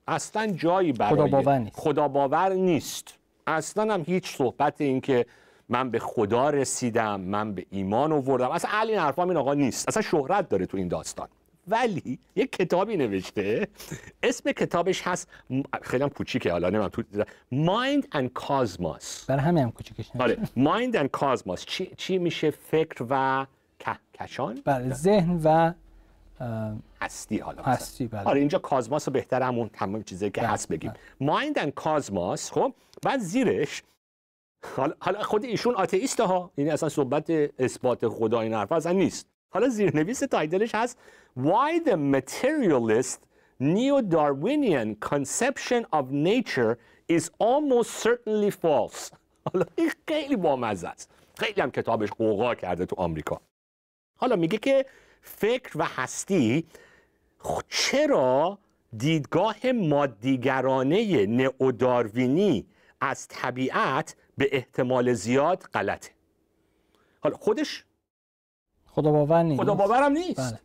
اصلا 0.07 0.47
جایی 0.47 0.91
برای 0.91 1.15
خداباور 1.15 1.57
نیست. 1.59 1.75
خداباور 1.79 2.53
نیست. 2.53 3.19
اصلا 3.47 3.93
هم 3.93 4.03
هیچ 4.07 4.37
صحبت 4.37 4.81
این 4.81 5.01
که 5.01 5.25
من 5.69 5.89
به 5.91 5.99
خدا 5.99 6.49
رسیدم 6.49 7.21
من 7.21 7.53
به 7.53 7.65
ایمان 7.69 8.11
آوردم. 8.11 8.51
اصلا 8.51 8.71
اهل 8.73 8.89
این 8.89 8.99
حرفا 8.99 9.21
هم 9.21 9.29
این 9.29 9.37
آقا 9.37 9.53
نیست. 9.53 9.87
اصلا 9.87 10.01
شهرت 10.01 10.49
داره 10.49 10.65
تو 10.65 10.77
این 10.77 10.87
داستان. 10.87 11.27
ولی 11.67 12.19
یک 12.35 12.51
کتابی 12.51 12.97
نوشته. 12.97 13.67
اسم 14.23 14.51
کتابش 14.51 15.01
هست 15.01 15.29
خیلی 15.81 16.03
هم 16.03 16.09
کوچیکه 16.09 16.51
حالا 16.51 16.69
نمیم 16.69 16.87
تو 16.87 17.03
Mind 17.53 18.03
and 18.17 18.41
Cosmos. 18.41 19.25
برای 19.27 19.41
همین 19.41 19.63
هم 19.63 19.71
کوچیکش. 19.71 20.11
آره 20.19 20.37
Mind 20.57 20.95
and 20.95 21.19
Cosmos. 21.19 21.65
چی, 21.65 21.91
چی 21.97 22.17
میشه 22.17 22.51
فکر 22.51 23.05
و 23.09 23.45
کهکشان 23.81 24.61
بله 24.65 24.93
ذهن 24.93 25.39
و 25.43 25.73
هستی 27.01 27.37
حالا. 27.37 27.63
هستی 27.63 28.07
بله. 28.07 28.23
آره 28.23 28.39
اینجا 28.39 28.59
کازماس 28.59 29.07
رو 29.07 29.13
بهتر 29.13 29.41
همون 29.41 29.69
تمام 29.69 30.03
چیزایی 30.03 30.31
که 30.31 30.41
بله، 30.41 30.49
هست 30.49 30.67
بگیم. 30.67 30.93
مایند 31.19 31.59
اند 31.59 31.73
کازماس 31.73 32.51
خب 32.51 32.73
بعد 33.03 33.19
زیرش 33.19 33.83
حالا 34.99 35.23
خود 35.23 35.43
ایشون 35.43 35.75
آتئیسته 35.75 36.23
ها 36.23 36.51
یعنی 36.57 36.69
اصلا 36.71 36.89
صحبت 36.89 37.29
اثبات 37.59 38.07
خدا 38.07 38.41
این 38.41 38.53
حرف 38.53 38.71
اصلا 38.71 38.91
نیست. 38.91 39.27
حالا 39.53 39.69
زیرنویس 39.69 40.19
تایتلش 40.19 40.75
هست 40.75 40.97
Why 41.39 41.79
the 41.89 41.95
materialist 42.17 43.19
neo-Darwinian 43.61 44.89
conception 45.11 45.81
of 45.97 46.05
nature 46.11 46.77
is 47.07 47.23
almost 47.39 47.89
certainly 48.07 48.51
false? 48.51 49.11
حالا 49.53 49.65
این 49.75 49.91
خیلی 50.07 50.35
بامزه 50.35 50.87
است. 50.87 51.11
خیلی 51.39 51.61
هم 51.61 51.71
کتابش 51.71 52.09
قوقا 52.09 52.55
کرده 52.55 52.85
تو 52.85 52.95
آمریکا. 52.99 53.41
حالا 54.21 54.35
میگه 54.35 54.57
که 54.57 54.85
فکر 55.21 55.77
و 55.77 55.83
هستی 55.83 56.65
چرا 57.69 58.57
دیدگاه 58.97 59.71
مادیگرانه 59.71 61.25
نئوداروینی 61.25 62.65
از 63.01 63.27
طبیعت 63.27 64.15
به 64.37 64.49
احتمال 64.51 65.13
زیاد 65.13 65.63
غلطه؟ 65.73 66.11
حالا 67.19 67.37
خودش 67.37 67.85
خدا 68.85 69.11
باور 69.11 69.43
نیست. 69.43 69.61
خدا 69.61 69.75
باورم 69.75 70.11
نیست. 70.11 70.51
بله. 70.51 70.59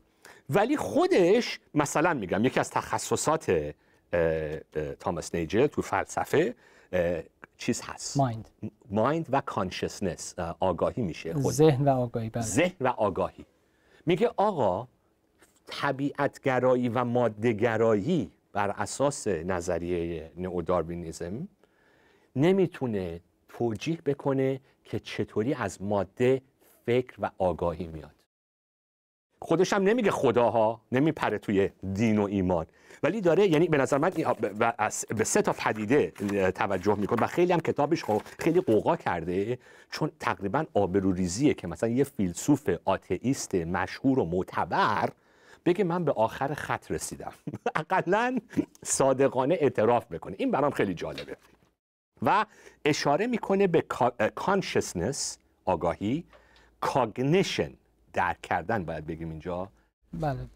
ولی 0.50 0.76
خودش 0.76 1.60
مثلا 1.74 2.14
میگم 2.14 2.44
یکی 2.44 2.60
از 2.60 2.70
تخصصات 2.70 3.48
اه، 3.48 3.72
اه، 4.12 4.94
تاماس 4.94 5.34
نیجل 5.34 5.66
تو 5.66 5.82
فلسفه 5.82 6.54
اه، 6.92 7.22
چیز 7.56 7.80
هست. 7.84 8.16
مایند 8.16 8.50
مایند 8.90 9.26
و 9.30 9.40
کانشسنس 9.40 10.34
آگاهی 10.60 11.02
میشه 11.02 11.34
خود 11.34 11.52
ذهن 11.52 11.88
و 11.88 11.90
آگاهی 11.90 12.30
بله. 12.30 12.42
ذهن 12.42 12.76
و 12.80 12.88
آگاهی. 12.88 13.46
میگه 14.06 14.30
آقا 14.36 14.88
طبیعتگرایی 15.66 16.88
و 16.88 17.04
مادهگرایی 17.04 18.30
بر 18.52 18.70
اساس 18.70 19.26
نظریه 19.28 20.32
نئوداروینیزم 20.36 21.48
نمی‌تونه 22.36 23.20
توجیه 23.48 23.98
بکنه 24.06 24.60
که 24.84 25.00
چطوری 25.00 25.54
از 25.54 25.82
ماده 25.82 26.42
فکر 26.86 27.14
و 27.18 27.30
آگاهی 27.38 27.86
میاد. 27.86 28.15
خودش 29.46 29.72
هم 29.72 29.82
نمیگه 29.82 30.10
خداها 30.10 30.80
نمیپره 30.92 31.38
توی 31.38 31.70
دین 31.92 32.18
و 32.18 32.22
ایمان. 32.22 32.66
ولی 33.02 33.20
داره 33.20 33.46
یعنی 33.46 33.68
به 33.68 33.76
نظر 33.76 33.98
من 33.98 34.10
به 35.16 35.24
سه 35.24 35.42
تا 35.42 35.52
پدیده 35.52 36.10
توجه 36.54 36.94
می‌کنه 36.94 37.22
و 37.22 37.26
خیلی 37.26 37.52
هم 37.52 37.60
کتابش 37.60 38.04
خب 38.04 38.22
خیلی 38.38 38.60
قوقا 38.60 38.96
کرده 38.96 39.58
چون 39.90 40.10
تقریبا 40.20 40.64
آبروریزیه 40.74 41.54
که 41.54 41.66
مثلا 41.66 41.88
یه 41.88 42.04
فیلسوف 42.04 42.70
آتئیست 42.84 43.54
مشهور 43.54 44.18
و 44.18 44.24
معتبر 44.24 45.08
بگه 45.66 45.84
من 45.84 46.04
به 46.04 46.12
آخر 46.12 46.54
خط 46.54 46.90
رسیدم. 46.90 47.32
اقلا 47.74 48.38
صادقانه 48.84 49.56
اعتراف 49.60 50.06
بکنه. 50.06 50.36
این 50.38 50.50
برام 50.50 50.70
خیلی 50.70 50.94
جالبه. 50.94 51.36
و 52.22 52.46
اشاره 52.84 53.26
می‌کنه 53.26 53.66
به 53.66 53.84
consciousness 54.34 55.38
آگاهی 55.64 56.24
cognition 56.80 57.70
درک 58.16 58.40
کردن 58.42 58.84
باید 58.84 59.06
بگیم 59.06 59.30
اینجا. 59.30 59.68
بله. 60.12 60.46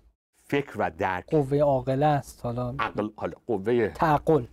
فکر 0.43 0.73
و 0.79 0.91
درک. 0.91 1.27
قوه 1.31 1.59
عاقله 1.59 2.07
است. 2.07 2.45
حالا 2.45 2.75
عقل 2.79 3.09
حالا 3.17 3.35
قوه 3.47 3.89
تعقل. 3.89 4.45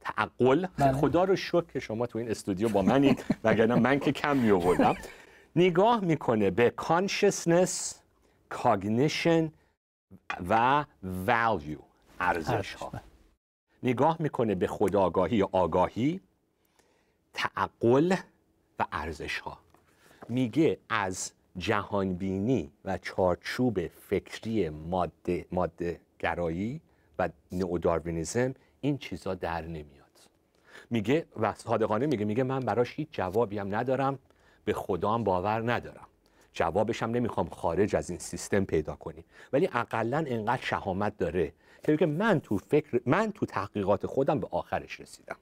تعقل. 0.00 0.66
بله. 0.78 0.92
خدا 0.92 1.24
رو 1.24 1.36
شکر 1.36 1.64
که 1.72 1.80
شما 1.80 2.06
تو 2.06 2.18
این 2.18 2.30
استودیو 2.30 2.68
با 2.68 2.82
منید. 2.82 3.24
وگرنه 3.44 3.74
من 3.74 3.98
که 3.98 4.12
کم 4.12 4.36
می 4.36 4.50
آوردم 4.50 4.94
نگاه 5.56 6.00
می‌کنه 6.00 6.50
به 6.50 6.70
consciousness 6.70 8.02
کاگنیشن 8.48 9.52
و 10.48 10.84
value 11.26 11.82
ارزش 12.20 12.74
ها 12.74 12.88
بله. 12.88 13.02
نگاه 13.82 14.16
می‌کنه 14.20 14.54
به 14.54 14.66
خداگاهی 14.66 15.42
آگاهی 15.42 16.20
تعقل 17.34 18.16
و 18.78 18.84
ارزش 18.92 19.38
ها 19.38 19.58
میگه 20.28 20.78
از 20.88 21.32
جهانبینی 21.58 22.72
و 22.84 22.98
چارچوب 22.98 23.86
فکری 23.86 24.68
ماده, 24.68 25.46
ماده 25.52 26.00
گرایی 26.18 26.80
و 27.18 27.28
نئوداروینیزم 27.52 28.54
این 28.80 28.98
چیزا 28.98 29.34
در 29.34 29.62
نمیاد. 29.62 30.06
میگه 30.90 31.26
و 31.36 31.54
صادقانه 31.54 32.06
میگه 32.06 32.24
میگه 32.24 32.42
من 32.42 32.60
براش 32.60 32.94
هیچ 32.94 33.08
جوابی 33.12 33.58
هم 33.58 33.74
ندارم 33.74 34.18
به 34.64 34.72
خدام 34.72 35.24
باور 35.24 35.72
ندارم. 35.72 36.06
جوابش 36.52 37.02
هم 37.02 37.10
نمی‌خوام 37.10 37.48
خارج 37.48 37.96
از 37.96 38.10
این 38.10 38.18
سیستم 38.18 38.64
پیدا 38.64 38.94
کنی. 38.94 39.24
ولی 39.52 39.68
اقلا 39.72 40.24
انقدر 40.26 40.62
شهامت 40.62 41.16
داره 41.18 41.52
که 41.98 42.06
من 42.06 42.40
تو 42.40 42.58
فکر 42.58 43.00
من 43.06 43.32
تو 43.32 43.46
تحقیقات 43.46 44.06
خودم 44.06 44.40
به 44.40 44.48
آخرش 44.50 45.00
رسیدم. 45.00 45.36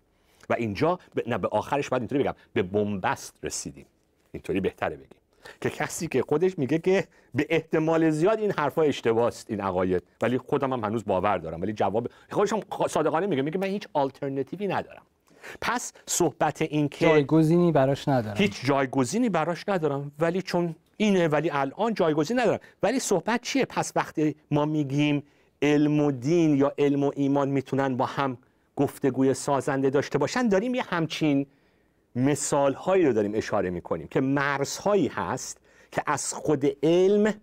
و 0.51 0.55
اینجا 0.55 0.99
نه 1.27 1.39
به 1.39 1.49
آخرش 1.49 1.89
باید 1.89 2.03
اینطوری 2.03 2.23
بگم 2.23 2.35
به 2.53 2.63
بنبست 2.63 3.39
رسیدیم. 3.43 3.87
اینطوری 4.33 4.61
بهتره 4.61 4.97
بگیم. 4.97 5.21
که 5.61 5.71
کسی 5.71 6.09
که 6.09 6.23
خودش 6.23 6.59
میگه 6.59 6.79
که 6.79 7.05
به 7.35 7.47
احتمال 7.51 8.11
زیاد 8.11 8.39
این 8.39 8.53
حرفا 8.59 8.83
اشتباهست 8.83 9.51
این 9.51 9.61
عقاید. 9.61 10.03
ولی 10.23 10.39
خودم 10.39 10.73
هم 10.73 10.85
هنوز 10.85 11.05
باور 11.05 11.39
دارم. 11.39 11.63
ولی 11.63 11.73
جواب 11.73 12.09
خودش 12.31 12.53
هم 12.53 12.61
صادقانه 12.89 13.27
میگه. 13.27 13.43
میگه 13.43 13.59
من 13.59 13.67
هیچ 13.67 13.89
آلترناتیوی 13.93 14.67
ندارم. 14.67 15.03
پس 15.61 15.93
صحبت 16.07 16.63
این 16.63 16.89
که 16.89 17.07
جایگزینی 17.07 17.73
براش 17.73 18.09
ندارم. 18.09 18.37
هیچ 18.37 18.65
جایگزینی 18.65 19.29
براش 19.29 19.65
ندارم. 19.69 20.13
ولی 20.19 20.43
چون 20.43 20.75
اینه 20.97 21.29
ولی 21.29 21.51
الان 21.51 21.95
جایگزین 21.95 22.41
ندارم. 22.41 22.61
ولی 22.83 22.99
صحبت 22.99 23.43
چیه؟ 23.43 23.65
پس 23.65 23.93
وقتی 23.97 24.37
ما 24.51 24.65
میگیم 24.65 25.23
علم 25.63 26.01
و 26.01 26.11
دین 26.11 26.57
یا 26.57 26.73
علم 26.79 27.05
و 27.05 27.13
ایمان 27.17 27.49
می‌تونن 27.49 27.97
با 27.97 28.07
هم 28.07 28.39
گفتگوی 28.77 29.35
سازنده 29.35 29.91
داشته 29.91 30.19
باشن 30.19 30.49
داریم 30.49 30.75
یه 30.75 30.83
همچین 30.83 31.47
مثالهایی 32.15 33.07
رو 33.07 33.13
داریم 33.13 33.33
اشاره 33.35 33.71
می‌کنیم 33.71 34.07
که 34.07 34.21
مرزهایی 34.21 35.09
هست 35.09 35.61
که 35.93 36.03
از 36.07 36.35
خود 36.35 36.67
علم 36.83 37.35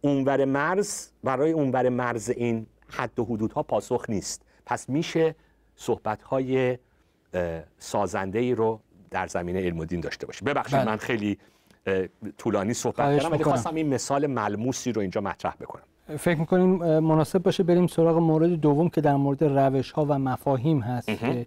اونور 0.00 0.44
مرز 0.44 1.08
برای 1.24 1.52
اونور 1.52 1.88
مرز 1.88 2.30
این 2.30 2.66
حد 2.88 3.18
و 3.18 3.24
حدودها 3.24 3.62
پاسخ 3.62 4.04
نیست 4.08 4.42
پس 4.66 4.88
میشه 4.88 5.34
صحبتهای 5.76 6.78
سازنده 7.78 8.38
ای 8.38 8.54
رو 8.54 8.80
در 9.10 9.26
زمینه 9.26 9.60
علم 9.60 9.78
و 9.78 9.84
دین 9.84 10.00
داشته 10.00 10.26
باشیم 10.26 10.46
ببخشید 10.46 10.78
بله. 10.78 10.84
من 10.84 10.96
خیلی 10.96 11.38
طولانی 12.38 12.74
صحبت 12.74 12.96
کردم 12.96 13.32
ولی. 13.32 13.44
خواستم 13.44 13.74
این 13.74 13.88
مثال 13.88 14.26
ملموسی 14.26 14.92
رو 14.92 15.00
اینجا 15.00 15.20
مطرح 15.20 15.54
بکنم 15.60 15.82
فکر 16.18 16.38
می‌کنیم 16.38 16.98
مناسب 16.98 17.42
باشه 17.42 17.62
بریم 17.62 17.86
سراغ 17.86 18.16
مورد 18.16 18.50
دوم 18.50 18.88
که 18.88 19.00
در 19.00 19.14
مورد 19.14 19.44
روش 19.44 19.90
ها 19.92 20.04
و 20.04 20.18
مفاهیم 20.18 20.80
هست 20.80 21.08
که 21.08 21.46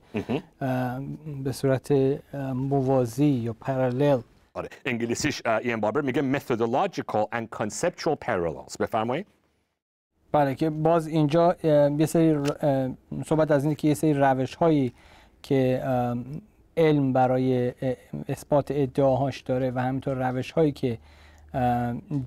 به 1.44 1.52
صورت 1.52 1.92
موازی 2.56 3.26
یا 3.26 3.54
پرالل 3.54 4.20
آره 4.54 4.70
انگلیسیش 4.86 5.42
اه، 5.46 5.56
ایان 5.56 5.80
باربر 5.80 6.02
میگه 6.02 6.40
methodological 6.40 7.26
and 7.36 7.58
conceptual 7.60 8.16
parallels. 8.26 8.78
بفرمایید. 8.80 9.26
بله 10.32 10.56
که 10.56 10.70
باز 10.70 11.08
اینجا 11.08 11.56
یه 11.98 12.06
سری 12.06 12.38
صحبت 13.26 13.52
از 13.52 13.64
اینه 13.64 13.76
که 13.76 13.88
یه 13.88 13.94
سری 13.94 14.14
روش 14.14 14.56
هایی 14.56 14.94
که 15.44 15.84
علم 16.78 17.14
برای 17.14 17.74
اثبات 18.30 18.72
ادعاهاش 18.72 19.42
داره 19.42 19.72
و 19.72 19.80
همینطور 19.80 20.30
روش 20.30 20.52
هایی 20.52 20.72
که 20.72 20.98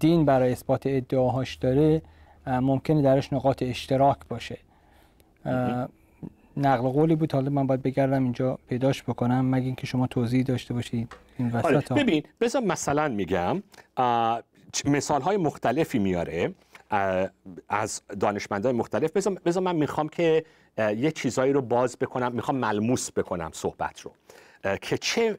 دین 0.01 0.25
برای 0.25 0.53
اثبات 0.53 0.83
ادعاهاش 0.87 1.55
داره 1.55 2.03
ممکنه 2.47 3.03
درش 3.03 3.33
نقاط 3.33 3.63
اشتراک 3.63 4.17
باشه. 4.29 4.59
نقل 6.57 6.89
قولی 6.89 7.17
بود. 7.17 7.33
حالا 7.33 7.51
من 7.51 7.67
باید 7.67 7.83
بگردم 7.83 8.23
اینجا 8.23 8.59
پیداش 8.69 9.03
بکنم. 9.03 9.51
مگه 9.51 9.67
اینکه 9.67 9.87
شما 9.87 10.07
توضیح 10.07 10.43
داشته 10.43 10.75
باشید 10.75 11.17
این 11.39 11.57
آره 11.57 11.77
وسط 11.79 11.89
ها. 11.89 11.99
ببین 11.99 12.23
بذار 12.41 12.63
مثلا 12.63 13.09
میگم 13.09 13.63
مثال 14.85 15.23
های 15.23 15.37
مختلفی 15.37 15.99
میاره 15.99 16.55
از 17.69 18.03
دانشمندای 18.21 18.73
مختلف. 18.73 19.11
بذار 19.47 19.63
من 19.63 19.77
می‌خوام 19.77 20.09
که 20.09 20.45
یه 20.79 21.11
چیزایی 21.11 21.53
رو 21.53 21.63
باز 21.63 21.97
بکنم. 22.01 22.33
می‌خوام 22.33 22.57
ملموس 22.57 23.13
بکنم 23.13 23.51
صحبت 23.53 24.01
رو. 24.01 24.13
که 24.77 24.99
چه 24.99 25.39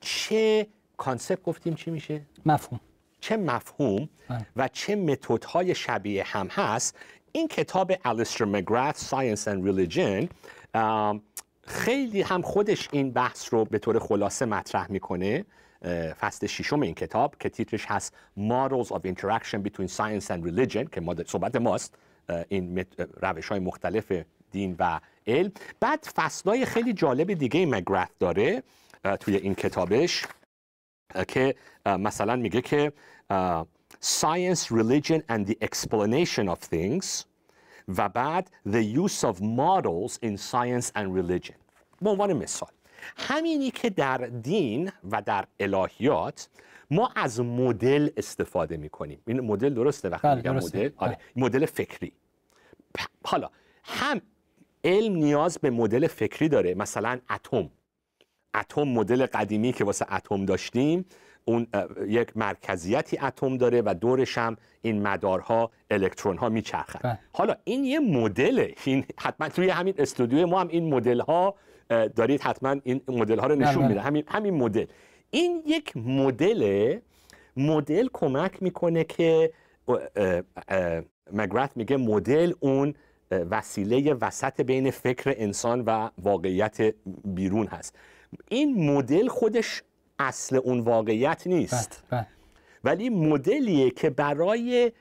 چه 0.00 0.66
کانسپت 0.96 1.42
گفتیم؟ 1.42 1.74
چی 1.74 1.90
میشه؟ 1.90 2.20
مفهوم. 2.46 2.80
چه 3.20 3.36
مفهوم. 3.36 4.08
و 4.56 4.68
چه 4.68 4.96
متدهای 4.96 5.74
شبیه 5.74 6.24
هم 6.26 6.46
هست. 6.46 6.96
این 7.32 7.48
کتاب 7.48 7.92
الیستر 8.04 8.44
مگرث 8.44 9.14
Science 9.14 9.44
and 9.44 9.66
Religion 9.68 10.28
ام، 10.74 11.22
خیلی 11.66 12.22
هم 12.22 12.42
خودش 12.42 12.88
این 12.92 13.10
بحث 13.10 13.54
رو 13.54 13.64
به 13.64 13.78
طور 13.78 13.98
خلاصه 13.98 14.46
مطرح 14.46 14.90
می‌کنه. 14.90 15.44
فصل 16.20 16.46
ششم 16.46 16.80
این 16.80 16.94
کتاب 16.94 17.36
که 17.40 17.48
تیترش 17.48 17.86
هست 17.86 18.14
Models 18.38 18.86
of 18.86 19.00
Interaction 19.06 19.58
Between 19.66 19.88
Science 19.96 20.26
and 20.26 20.44
Religion 20.44 20.90
که 20.92 21.00
ما 21.00 21.14
صحبت 21.26 21.56
ماست. 21.56 21.94
این 22.48 22.84
روش 23.22 23.48
های 23.48 23.58
مختلف 23.58 24.12
دین 24.50 24.76
و 24.78 25.00
علم. 25.26 25.52
بعد 25.80 26.04
فصلهای 26.16 26.64
خیلی 26.64 26.92
جالب 26.92 27.34
دیگه 27.34 27.66
مگرث 27.66 28.08
داره 28.18 28.62
توی 29.20 29.36
این 29.36 29.54
کتابش. 29.54 30.26
که 31.28 31.54
مثلا 31.86 32.36
میگه 32.36 32.60
که 32.60 32.92
science, 34.02 34.64
religion 34.66 35.20
and 35.30 35.46
the 35.46 35.56
explanation 35.64 36.48
of 36.48 36.58
things 36.74 37.24
و 37.88 38.08
بعد 38.08 38.50
the 38.68 38.96
use 38.96 39.24
of 39.24 39.36
models 39.40 40.12
in 40.22 40.36
science 40.50 40.90
and 40.96 41.08
religion. 41.18 41.54
به 42.02 42.10
عنوان 42.10 42.32
مثال. 42.32 42.70
همینی 43.16 43.70
که 43.70 43.90
در 43.90 44.16
دین 44.18 44.92
و 45.10 45.22
در 45.22 45.44
الهیات 45.60 46.48
ما 46.90 47.10
از 47.16 47.40
مدل 47.40 48.10
استفاده 48.16 48.76
می‌کنیم. 48.76 49.22
این 49.26 49.40
مدل 49.40 49.74
درسته 49.74 50.08
وقتی 50.08 50.28
بله، 50.28 50.36
میگم. 50.36 50.56
مدل؟ 50.56 50.90
آره. 50.96 51.18
بله. 51.36 51.44
مدل 51.44 51.66
فکری. 51.66 52.12
حالا 53.24 53.50
هم 53.84 54.20
علم 54.84 55.14
نیاز 55.14 55.58
به 55.58 55.70
مدل 55.70 56.06
فکری 56.06 56.48
داره. 56.48 56.74
مثلا 56.74 57.20
اتم. 57.30 57.70
اتم 58.54 58.82
مدل 58.82 59.26
قدیمی 59.26 59.72
که 59.72 59.84
واسه 59.84 60.14
اتم 60.14 60.44
داشتیم 60.44 61.04
اون 61.44 61.66
یک 62.08 62.36
مرکزیتی 62.36 63.18
اتم 63.18 63.56
داره 63.56 63.82
و 63.82 63.94
دورش 64.00 64.38
هم 64.38 64.56
این 64.82 65.02
مدارها 65.02 65.70
الکترون 65.90 66.36
ها 66.36 66.48
میچرخن. 66.48 66.98
بله. 67.02 67.18
حالا 67.32 67.54
این 67.64 67.84
یه 67.84 68.00
مدله. 68.00 68.74
این 68.84 69.04
حتما 69.20 69.48
توی 69.48 69.68
همین 69.68 69.94
استودیو 69.98 70.46
ما 70.46 70.60
هم 70.60 70.68
این 70.68 70.94
مدل 70.94 71.20
ها 71.20 71.54
دارید 72.16 72.40
حتما 72.40 72.76
این 72.84 73.00
مدل 73.08 73.38
ها 73.38 73.46
رو 73.46 73.54
نشون 73.54 73.82
بله. 73.82 73.88
میده 73.88 74.00
همین 74.00 74.24
همین 74.28 74.54
مدل. 74.54 74.86
این 75.30 75.62
یک 75.66 75.96
مدل 75.96 76.98
مدل 77.56 78.08
کمک 78.12 78.62
می‌کنه 78.62 79.04
که 79.04 79.52
مگرث 81.32 81.70
میگه 81.76 81.96
مدل 81.96 82.52
اون 82.60 82.94
وسیله 83.30 84.14
وسط 84.14 84.60
بین 84.60 84.90
فکر 84.90 85.34
انسان 85.36 85.80
و 85.80 86.10
واقعیت 86.18 86.94
بیرون 87.24 87.66
هست. 87.66 87.98
این 88.48 88.90
مدل 88.90 89.28
خودش 89.28 89.82
اصل 90.18 90.56
اون 90.56 90.80
واقعیت 90.80 91.46
نیست. 91.46 92.04
بله، 92.10 92.20
بله. 92.20 92.26
ولی 92.84 93.10
مدلیه 93.10 93.90
که 93.90 94.10
برای 94.10 94.92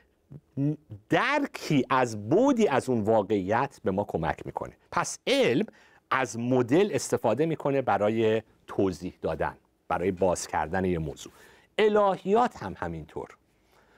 درکی 1.09 1.85
از 1.89 2.29
بودی 2.29 2.67
از 2.67 2.89
اون 2.89 3.01
واقعیت 3.01 3.79
به 3.83 3.91
ما 3.91 4.03
کمک 4.03 4.45
می‌کنه. 4.45 4.73
پس 4.91 5.19
علم 5.27 5.65
از 6.11 6.39
مدل 6.39 6.89
استفاده 6.93 7.45
می‌کنه 7.45 7.81
برای 7.81 8.41
توضیح 8.67 9.13
دادن 9.21 9.57
برای 9.87 10.11
باز 10.11 10.47
کردن 10.47 10.85
یه 10.85 10.99
موضوع. 10.99 11.33
الهیات 11.77 12.63
هم 12.63 12.75
همینطور. 12.77 13.27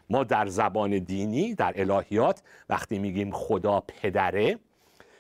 ما 0.10 0.24
در 0.24 0.48
زبان 0.48 1.00
دینی 1.00 1.56
در 1.56 1.74
الهیات 1.76 2.44
وقتی 2.70 3.00
میگیم 3.00 3.32
خدا 3.32 3.80
پدره 3.80 4.60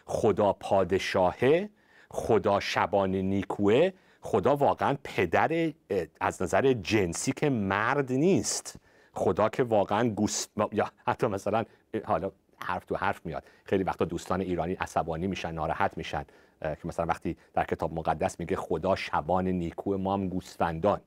خدا 0.05 0.53
پادشاهه 0.53 1.69
خدا 2.13 2.59
شبان 2.59 3.15
نیکوه 3.15 3.91
خدا 4.21 4.55
واقعا 4.55 4.97
پدر 5.03 5.71
از 6.19 6.41
نظر 6.41 6.73
جنسی 6.73 7.31
که 7.31 7.49
مرد 7.49 8.11
نیست. 8.11 8.75
خدا 9.13 9.49
که 9.49 9.63
واقعا 9.63 10.09
گوست 10.09 10.51
یا 10.71 10.91
حتی 11.07 11.27
مثلا 11.27 11.65
حالا 12.05 12.31
حرف 12.63 12.85
تو 12.85 12.95
حرف 12.95 13.25
میاد. 13.25 13.43
خیلی 13.63 13.83
وقتا 13.83 14.05
دوستان 14.05 14.41
ایرانی 14.41 14.73
عصبانی 14.73 15.27
میشن 15.27 15.51
ناراحت 15.51 15.97
میشن 15.97 16.25
که 16.61 16.79
مثلا 16.85 17.05
وقتی 17.05 17.37
در 17.53 17.63
کتاب 17.63 17.93
مقدس 17.93 18.39
میگه 18.39 18.55
خدا 18.55 18.95
شبان 18.95 19.47
نیکو 19.47 19.97
ما 19.97 20.13
هم 20.13 20.27
گوسفندان. 20.27 21.01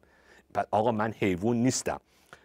آقا 0.71 0.93
من 0.93 1.13
حیوان 1.13 1.57
نیستم. 1.57 2.01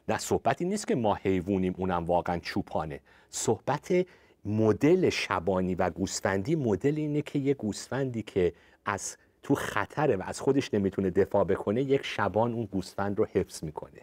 نه 0.08 0.18
صحبتی 0.18 0.66
نیست 0.66 0.88
که 0.88 0.96
ما 0.96 1.16
حیوانیم 1.16 1.76
اونم 1.78 2.06
واقعا 2.06 2.40
چوپانه. 2.40 3.00
صحبت 3.30 4.06
مدل 4.46 5.10
شبانی 5.10 5.76
و 5.76 5.90
گوسفندی 5.90 6.56
مدل 6.56 6.94
اینه 6.98 7.22
که 7.22 7.40
یه 7.40 7.54
گوسفندی 7.54 8.22
که 8.22 8.54
از 8.86 9.18
تو 9.44 9.56
خطره 9.56 10.16
و 10.16 10.24
از 10.26 10.42
خودش 10.42 10.74
نمی‌تونه 10.74 11.10
دفاع 11.10 11.44
بکنه 11.44 11.82
یک 11.82 12.02
شبان 12.04 12.54
اون 12.54 12.66
گوسفند 12.66 13.20
رو 13.20 13.28
حفظ 13.34 13.64
می‌کنه. 13.64 14.02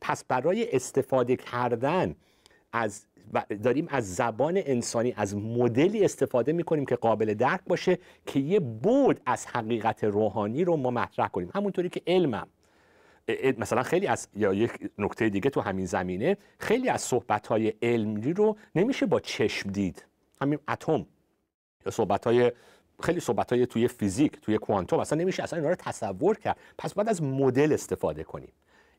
پس 0.00 0.24
برای 0.24 0.76
استفاده 0.76 1.36
کردن 1.36 2.14
از 2.72 3.06
داریم 3.62 3.86
از 3.90 4.14
زبان 4.14 4.56
انسانی 4.56 5.14
از 5.16 5.36
مدلی 5.36 6.04
استفاده 6.04 6.52
می‌کنیم 6.52 6.86
که 6.86 6.96
قابل 6.96 7.34
درک 7.34 7.60
باشه 7.66 7.98
که 8.26 8.40
یه 8.40 8.60
بود 8.60 9.20
از 9.26 9.46
حقیقت 9.46 10.04
روحانی 10.04 10.64
رو 10.64 10.76
ما 10.76 10.90
مطرح 10.90 11.28
کنیم. 11.28 11.50
همونطوری 11.54 11.88
که 11.88 12.02
علمم. 12.06 12.46
مثلا 13.58 13.82
خیلی 13.82 14.06
از 14.06 14.28
یا 14.34 14.54
یک 14.54 14.90
نکته 14.98 15.28
دیگه 15.28 15.50
تو 15.50 15.60
همین 15.60 15.86
زمینه 15.86 16.36
خیلی 16.58 16.88
از 16.88 17.02
صحبت 17.02 17.46
های 17.46 17.72
علمی 17.82 18.32
رو 18.32 18.56
نمیشه 18.74 19.06
با 19.06 19.20
چشم 19.20 19.70
دید. 19.70 20.04
همین 20.40 20.58
اتم. 20.68 21.06
یا 21.86 21.92
صحبت 21.92 22.24
های 22.24 22.52
خیلی 23.02 23.20
صحبت 23.20 23.52
های 23.52 23.66
توی 23.66 23.88
فیزیک 23.88 24.40
توی 24.40 24.58
کوانتوم 24.58 25.00
اصلا 25.00 25.18
نمیشه 25.18 25.42
اصلا 25.42 25.58
اینا 25.58 25.70
رو 25.70 25.76
تصور 25.78 26.38
کرد. 26.38 26.56
پس 26.78 26.94
باید 26.94 27.08
از 27.08 27.22
مدل 27.22 27.72
استفاده 27.72 28.24
کنیم. 28.24 28.52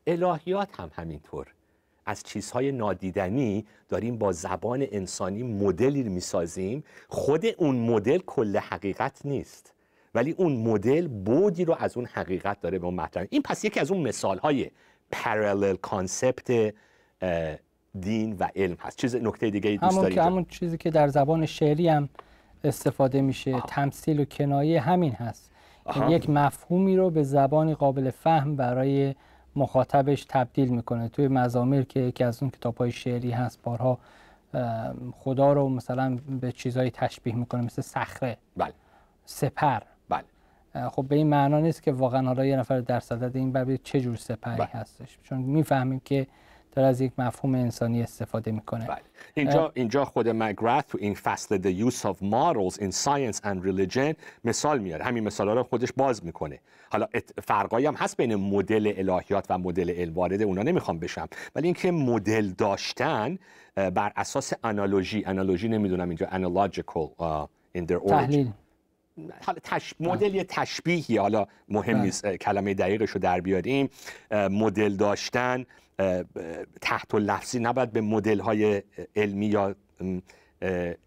الهیات 0.08 0.80
هم 0.80 0.92
همینطور. 0.96 1.48
از 2.06 2.24
چیزهای 2.24 2.72
نادیدنی 2.72 3.66
داریم 3.90 4.18
با 4.18 4.32
زبان 4.32 4.88
انسانی 4.92 5.44
مدلی 5.44 6.04
می‌سازیم. 6.04 6.84
خود 7.08 7.46
اون 7.58 7.76
مدل 7.76 8.18
کل 8.18 8.58
حقیقت 8.58 9.26
نیست. 9.26 9.74
ولی 10.16 10.32
اون 10.32 10.56
مدل 10.56 11.08
بودی 11.08 11.66
رو 11.66 11.76
از 11.80 11.98
اون 11.98 12.06
حقیقت 12.06 12.62
داره 12.62 12.80
به 12.80 12.86
اون 12.86 12.96
مطرح. 12.96 13.26
این 13.30 13.42
پس 13.42 13.66
یکی 13.66 13.80
از 13.80 13.92
اون 13.92 14.08
مثال 14.08 14.38
های 14.38 14.72
پرالل 15.12 15.76
کانسپت 15.76 16.74
دین 18.00 18.36
و 18.40 18.48
علم 18.56 18.78
هست. 18.80 18.98
چیز 18.98 19.16
نکته 19.16 19.50
دیگه 19.50 19.78
دوست 19.82 19.98
همون 19.98 20.10
که 20.10 20.22
همون 20.22 20.46
چیزی 20.46 20.78
که 20.78 20.90
در 20.90 21.08
زبان 21.08 21.46
شعری 21.46 21.88
هم 21.88 22.10
استفاده 22.64 23.22
میشه. 23.22 23.54
آه. 23.54 23.66
تمثیل 23.68 24.20
و 24.20 24.26
کنایه 24.26 24.82
همین 24.82 25.12
هست. 25.12 25.52
یعنی 25.96 26.14
یک 26.14 26.30
مفهومی 26.30 26.98
رو 26.98 27.10
به 27.10 27.24
زبانی 27.24 27.74
قابل 27.74 28.10
فهم 28.10 28.56
برای 28.56 29.16
مخاطبش 29.56 30.26
تبدیل 30.30 30.70
می‌کنه. 30.70 31.10
توی 31.10 31.28
مزامیر 31.28 31.84
که 31.84 32.00
یکی 32.00 32.24
از 32.24 32.44
اون 32.44 32.52
کتاب 32.52 32.78
های 32.78 32.92
شعری 32.92 33.32
هست 33.32 33.60
بارها 33.64 33.98
خدا 35.12 35.54
رو 35.54 35.70
مثلا 35.70 36.20
به 36.42 36.52
چیزهایی 36.52 36.92
تشبیه 36.92 37.36
می‌کنه 37.36 37.62
مثل 37.62 37.82
صخره. 37.82 38.38
بله. 38.58 38.74
سپر. 39.26 39.80
خب 40.92 41.06
به 41.10 41.16
این 41.16 41.28
معنا 41.28 41.60
نیست 41.60 41.84
که 41.84 41.92
واقعا 41.92 42.28
حالا 42.28 42.46
یه 42.46 42.56
نفر 42.56 42.80
در 42.80 43.00
صدد 43.00 43.38
این 43.38 43.52
بر 43.52 43.76
چه 43.84 44.02
جور 44.02 44.16
سپری 44.16 44.58
بله. 44.58 44.70
هستش. 44.72 45.18
چون 45.24 45.38
می‌فهمیم 45.38 46.00
که 46.06 46.28
داره 46.72 46.88
از 46.88 47.02
یک 47.02 47.12
مفهوم 47.18 47.56
انسانی 47.56 48.04
استفاده 48.04 48.52
می‌کنه. 48.52 48.88
بله. 48.88 48.98
اینجا 49.34 49.72
اینجا 49.74 50.06
خود 50.06 50.30
مگرث 50.30 50.84
تو 50.88 50.98
این 51.02 51.14
فصل 51.14 51.58
The 51.58 51.92
Use 51.92 52.02
of 52.02 52.16
Models 52.16 52.78
in 52.80 52.92
Science 52.92 53.40
and 53.40 53.66
Religion 53.68 54.16
مثال 54.44 54.80
میاره. 54.80 55.06
همین 55.06 55.24
مثالا 55.24 55.54
رو 55.54 55.64
خودش 55.64 55.90
باز 55.98 56.26
می‌کنه. 56.26 56.60
حالا 56.92 57.08
فرقایی 57.44 57.86
هم 57.86 57.96
هست 57.96 58.18
بین 58.18 58.36
مدل 58.36 58.94
الهیات 58.98 59.46
و 59.50 59.58
مدل 59.58 59.90
علم 59.90 60.14
وارد 60.14 60.42
اونا 60.42 60.62
نمی‌خوام 60.62 61.00
بشم. 61.00 61.28
ولی 61.56 61.68
اینکه 61.68 61.92
مدل 61.92 62.48
داشتن 62.48 63.38
بر 63.76 64.12
اساس 64.16 64.54
انالوژی 64.64 65.24
انالوژی 65.26 65.68
نمی‌دونم 65.68 66.10
اینجا 66.10 66.26
analogical 66.26 67.10
in 67.78 67.82
their 67.82 68.12
origin. 68.12 68.48
حالا 69.46 69.60
تش... 69.64 69.94
مدل 70.00 70.36
یه 70.36 70.44
تشبیهی. 70.44 71.18
حالا 71.18 71.48
مهم 71.70 71.94
بله. 71.94 72.04
نیست 72.04 72.28
کلمه 72.28 72.74
دقیقش 72.74 73.10
رو 73.10 73.20
در 73.20 73.42
بیاریم. 73.42 73.90
مدل 74.32 74.96
داشتن 74.96 75.66
تحت 76.82 77.14
و 77.14 77.20
لفظی 77.20 77.60
نباید 77.60 77.92
به 77.92 78.02
مدل 78.02 78.40
های 78.40 78.84
علمی 79.16 79.46
یا 79.46 79.76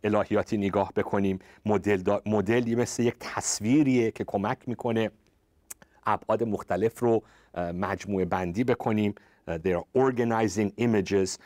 الهیاتی 0.04 0.56
نگاه 0.56 0.92
بکنیم. 0.96 1.38
مدل 1.66 2.18
مدلی 2.26 2.74
مثل 2.74 3.02
یک 3.02 3.14
تصویریه 3.20 4.10
که 4.10 4.24
کمک 4.24 4.58
می‌کنه 4.66 5.10
ابعاد 6.06 6.42
مختلف 6.42 6.98
رو 7.00 7.22
مجموعه 7.56 8.24
بندی 8.24 8.64
بکنیم. 8.64 9.14
they 9.48 9.74
are 9.74 9.84
organizing 9.98 10.70
images. 10.80 11.38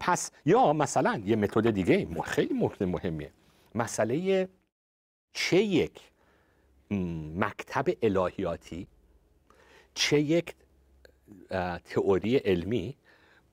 پس 0.00 0.30
یا 0.46 0.72
مثلا 0.72 1.22
یه 1.24 1.36
متد 1.36 1.70
دیگه 1.70 2.08
خیلی 2.24 2.70
مهمیه. 2.80 3.30
مسئله 3.74 4.48
چه 5.32 5.56
یک 5.56 6.00
مکتب 7.36 7.84
الهیاتی 8.02 8.86
چه 9.94 10.20
یک 10.20 10.54
تئوری 11.84 12.36
علمی 12.36 12.96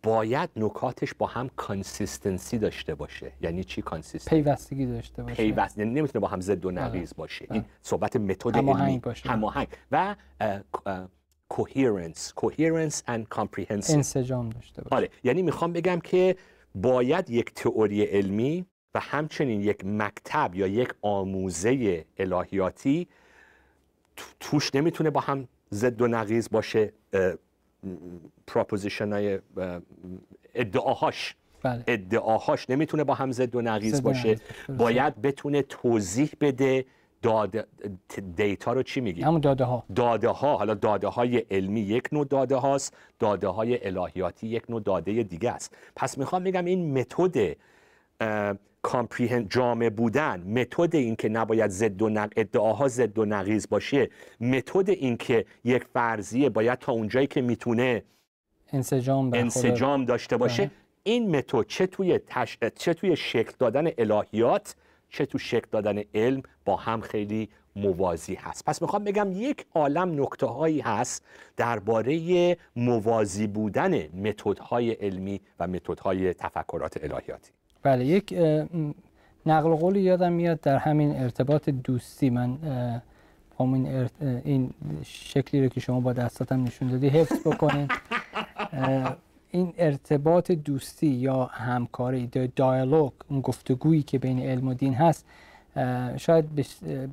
باید 0.03 0.49
نکاتش 0.55 1.13
با 1.13 1.27
هم 1.27 1.49
consistency 1.55 2.57
داشته 2.57 2.95
باشه. 2.95 3.31
یعنی 3.41 3.63
چی 3.63 3.81
consistency 3.81 4.43
پیوستگی 4.43 4.85
داشته 4.85 5.23
باشه. 5.23 5.35
پیوست 5.35 5.77
یعنی 5.77 5.91
نمی‌تونه 5.91 6.21
با 6.21 6.27
هم 6.27 6.41
ضد 6.41 6.65
و 6.65 6.71
نقیض 6.71 7.13
باشه. 7.13 7.47
این 7.51 7.65
صحبت 7.81 8.15
متد 8.15 8.57
علمی 8.57 8.99
باشه. 8.99 9.29
هماهنگ. 9.29 9.67
و 9.91 10.15
coherence. 11.53 12.33
Coherence 12.41 12.97
and 13.07 13.37
comprehensive. 13.37 13.89
انسجام 13.89 14.49
داشته 14.49 14.81
باشه. 14.81 14.95
آره 14.95 15.09
یعنی 15.23 15.41
می‌خوام 15.41 15.73
بگم 15.73 15.99
که 15.99 16.35
باید 16.75 17.29
یک 17.29 17.53
تئوری 17.53 18.03
علمی 18.03 18.65
و 18.95 18.99
همچنین 18.99 19.61
یک 19.61 19.85
مکتب 19.85 20.55
یا 20.55 20.67
یک 20.67 20.93
آموزه 21.01 22.05
الهیاتی 22.17 23.07
توش 24.39 24.75
نمی‌تونه 24.75 25.09
با 25.09 25.21
هم 25.21 25.47
ضد 25.71 26.01
و 26.01 26.07
نقیض 26.07 26.49
باشه 26.49 26.93
proposition 28.47 29.13
های 29.13 29.39
ادعاهاش. 30.55 31.35
بله. 31.63 31.83
ادعاهاش 31.87 32.69
نمی‌تونه 32.69 33.03
با 33.03 33.13
هم 33.13 33.31
ضد 33.31 33.55
و 33.55 33.61
نقیض 33.61 34.01
باشه. 34.01 34.39
باید 34.77 35.21
بتونه 35.21 35.61
توضیح 35.61 36.29
بده 36.41 36.85
داده 37.21 37.65
data 38.35 38.73
رو 38.73 38.83
چی 38.83 39.01
میگی؟ 39.01 39.21
همون 39.21 39.41
داده 39.41 39.63
ها 39.63 39.83
داده 39.95 40.29
ها 40.29 40.57
حالا 40.57 40.73
داده 40.73 41.07
های 41.07 41.37
علمی 41.37 41.81
یک 41.81 42.09
نوع 42.11 42.25
داده 42.25 42.55
هاست 42.55 42.97
داده 43.19 43.47
های 43.47 43.87
الهیاتی 43.87 44.47
یک 44.47 44.63
نوع 44.69 44.81
داده 44.81 45.23
دیگه 45.23 45.51
است. 45.51 45.77
پس 45.95 46.17
می‌خوام 46.17 46.43
بگم 46.43 46.65
این 46.65 46.99
متد 46.99 47.57
comprehen 48.95 49.47
جامع 49.47 49.89
بودن 49.89 50.39
متد 50.39 50.95
اینکه 50.95 51.29
نباید 51.29 51.71
ضد 51.71 52.01
و 52.01 52.09
نق... 52.09 52.33
ادعاها 52.35 52.87
ضد 52.87 53.19
و 53.19 53.25
نقیض 53.25 53.67
باشه 53.67 54.09
متد 54.39 54.89
اینکه 54.89 55.45
یک 55.63 55.83
فرضیه 55.83 56.49
باید 56.49 56.79
تا 56.79 56.91
اونجایی 56.91 57.27
که 57.27 57.41
می‌تونه 57.41 58.03
انسجام, 58.73 59.33
انسجام 59.33 60.05
داشته 60.05 60.37
باشه. 60.37 60.63
بله. 60.63 60.71
این 61.03 61.35
متد 61.35 61.67
چه 61.67 61.87
توی 61.87 62.19
تش... 62.27 62.57
چه 62.75 62.93
توی 62.93 63.15
شکل 63.15 63.51
دادن 63.59 63.87
الهیات 63.97 64.75
چه 65.09 65.25
تو 65.25 65.37
شکل 65.37 65.67
دادن 65.71 66.03
علم 66.13 66.43
با 66.65 66.75
هم 66.75 67.01
خیلی 67.01 67.49
موازی 67.75 68.35
هست. 68.35 68.65
پس 68.65 68.81
می‌خوام 68.81 69.03
بگم 69.03 69.31
یک 69.31 69.65
عالم 69.73 70.21
نکته 70.21 70.45
هایی 70.45 70.79
هست 70.79 71.25
درباره 71.57 72.57
موازی 72.75 73.47
بودن 73.47 74.07
متدهای 74.07 74.91
علمی 74.91 75.41
و 75.59 75.67
متدهای 75.67 76.33
تفکرات 76.33 77.03
الهیاتی. 77.03 77.51
بله 77.85 78.05
یک 78.05 78.33
نقل 79.45 79.75
قولی 79.75 80.01
یادم 80.01 80.33
میاد 80.33 80.61
در 80.61 80.77
همین 80.77 81.15
ارتباط 81.15 81.69
دوستی 81.69 82.29
من 82.29 82.57
این, 83.59 84.09
این 84.43 84.69
شکلی 85.03 85.61
رو 85.61 85.67
که 85.67 85.79
شما 85.79 85.99
با 85.99 86.13
دستاتم 86.13 86.63
نشون 86.63 86.87
دادی 86.87 87.09
حفظ 87.09 87.47
بکنین. 87.47 87.87
این 89.51 89.73
ارتباط 89.77 90.51
دوستی 90.51 91.07
یا 91.07 91.45
همکاری 91.45 92.27
دیالوگ 92.27 93.11
اون 93.29 93.41
گفتگویی 93.41 94.03
که 94.03 94.19
بین 94.19 94.39
علم 94.39 94.67
و 94.67 94.73
دین 94.73 94.93
هست 94.93 95.25
شاید 96.17 96.45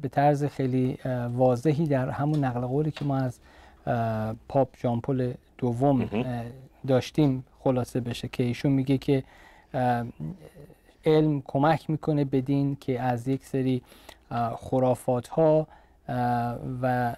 به 0.02 0.08
طرز 0.08 0.44
خیلی 0.44 0.98
واضحی 1.34 1.86
در 1.86 2.10
همون 2.10 2.44
نقل 2.44 2.60
قولی 2.60 2.90
که 2.90 3.04
ما 3.04 3.16
از 3.16 3.38
پاپ 4.48 4.68
جان 4.78 5.00
پل 5.00 5.32
دوم 5.58 6.08
داشتیم 6.86 7.44
خلاصه 7.60 8.00
بشه 8.00 8.28
که 8.28 8.42
ایشون 8.42 8.72
میگه 8.72 8.98
که 8.98 9.22
علم 11.04 11.42
کمک 11.46 11.90
می‌کنه 11.90 12.24
بدین 12.24 12.76
که 12.80 13.00
از 13.00 13.28
یک 13.28 13.44
سری 13.44 13.82
خرافات 14.56 15.28
ها 15.28 15.66
و 16.82 17.16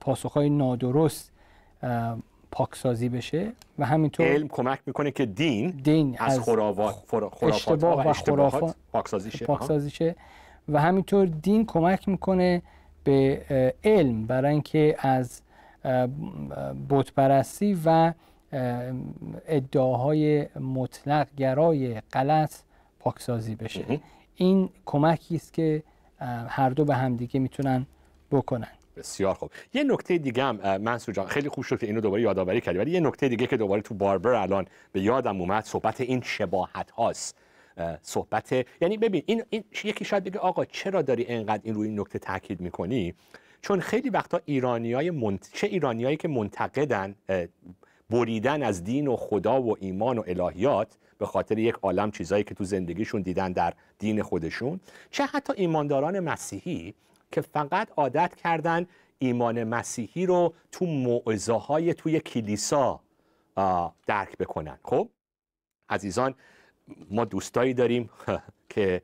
پاسخ 0.00 0.32
های 0.32 0.50
نادرست 0.50 1.32
پاکسازی 2.50 3.08
بشه 3.08 3.52
و 3.78 3.86
همینطور 3.86 4.26
علم 4.26 4.48
کمک 4.48 4.80
می‌کنه 4.86 5.10
که 5.10 5.26
دین, 5.26 5.70
دین 5.70 6.16
از, 6.18 6.40
خرافات, 6.40 6.94
خرافات 7.08 7.82
و, 7.82 7.86
و 7.86 8.08
اشتباهات 8.08 8.74
پاکسازی 8.92 9.30
پاکسازی 9.30 9.90
شه. 9.90 10.16
و 10.68 10.80
همینطور 10.80 11.26
دین 11.26 11.66
کمک 11.66 12.08
می‌کنه 12.08 12.62
به 13.04 13.74
علم 13.84 14.26
برای 14.26 14.52
اینکه 14.52 14.96
از 14.98 15.42
بتپرستی 16.90 17.78
و 17.84 18.12
ادعاهای 19.48 20.46
مطلق 20.60 21.28
گرای 21.36 22.00
غلط 22.00 22.54
پاکسازی 22.98 23.54
بشه. 23.54 24.00
این 24.34 24.70
کمکی 24.84 25.36
است 25.36 25.52
که 25.52 25.82
هر 26.48 26.70
دو 26.70 26.84
به 26.84 26.94
همدیگه 26.94 27.40
می‌تونن 27.40 27.86
بکنن. 28.30 28.68
بسیار 28.96 29.34
خوب. 29.34 29.50
یه 29.74 29.84
نکته 29.84 30.18
دیگه 30.18 30.44
هم 30.44 30.80
منصور 30.80 31.14
جان 31.14 31.26
خیلی 31.26 31.48
خوب 31.48 31.64
شد 31.64 31.78
که 31.78 31.86
اینو 31.86 32.00
دوباره 32.00 32.22
یادآوری 32.22 32.60
کردی. 32.60 32.78
ولی 32.78 32.90
یه 32.90 33.00
نکته 33.00 33.28
دیگه 33.28 33.46
که 33.46 33.56
دوباره 33.56 33.82
تو 33.82 33.94
باربر 33.94 34.34
الان 34.34 34.66
به 34.92 35.00
یادم 35.00 35.40
اومد 35.40 35.64
صحبت 35.64 36.00
این 36.00 36.20
شباهت 36.20 36.90
هاست. 36.90 37.36
صحبت 38.02 38.66
یعنی 38.80 38.96
ببین 38.96 39.22
این, 39.26 39.42
این 39.50 39.64
یکی 39.84 40.04
شاید 40.04 40.24
بگه 40.24 40.38
آقا 40.38 40.64
چرا 40.64 41.02
داری 41.02 41.22
اینقدر 41.22 41.60
این 41.64 41.74
روی 41.74 41.88
این 41.88 42.00
نکته 42.00 42.18
تاکید 42.18 42.60
می‌کنی؟ 42.60 43.14
چون 43.62 43.80
خیلی 43.80 44.10
وقتا 44.10 44.40
ایرانیای 44.44 45.10
منت... 45.10 45.50
چه 45.52 45.66
ایرانیایی 45.66 46.16
که 46.16 46.28
منتقدن 46.28 47.14
بریدن 48.10 48.62
از 48.62 48.84
دین 48.84 49.08
و 49.08 49.16
خدا 49.16 49.62
و 49.62 49.76
ایمان 49.80 50.18
و 50.18 50.22
الهیات 50.26 50.96
به 51.18 51.26
خاطر 51.26 51.58
یک 51.58 51.74
عالم 51.82 52.10
چیزایی 52.10 52.44
که 52.44 52.54
تو 52.54 52.64
زندگیشون 52.64 53.22
دیدن 53.22 53.52
در 53.52 53.74
دین 53.98 54.22
خودشون 54.22 54.80
چه 55.10 55.26
حتی 55.26 55.52
ایمانداران 55.56 56.20
مسیحی 56.20 56.94
که 57.32 57.40
فقط 57.40 57.88
عادت 57.96 58.34
کردن 58.34 58.86
ایمان 59.18 59.64
مسیحی 59.64 60.26
رو 60.26 60.54
تو 60.72 60.84
موعظه 60.86 61.52
های 61.52 61.94
توی 61.94 62.20
کلیسا 62.20 63.00
درک 64.06 64.36
بکنن. 64.38 64.78
خب؟ 64.84 65.08
عزیزان 65.88 66.34
ما 67.10 67.24
دوستایی 67.24 67.74
داریم 67.74 68.10
که 68.72 69.02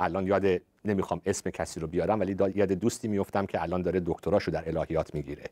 الان 0.00 0.26
یاد 0.26 0.44
نمی‌خوام 0.84 1.20
اسم 1.26 1.50
کسی 1.50 1.80
رو 1.80 1.86
بیارم 1.86 2.20
ولی 2.20 2.36
یاد 2.54 2.72
دوستی 2.72 3.08
میفتم 3.08 3.46
که 3.46 3.62
الان 3.62 3.82
داره 3.82 4.02
دکتراشو 4.06 4.50
در 4.50 4.68
الهیات 4.68 5.14
می‌گیره. 5.14 5.44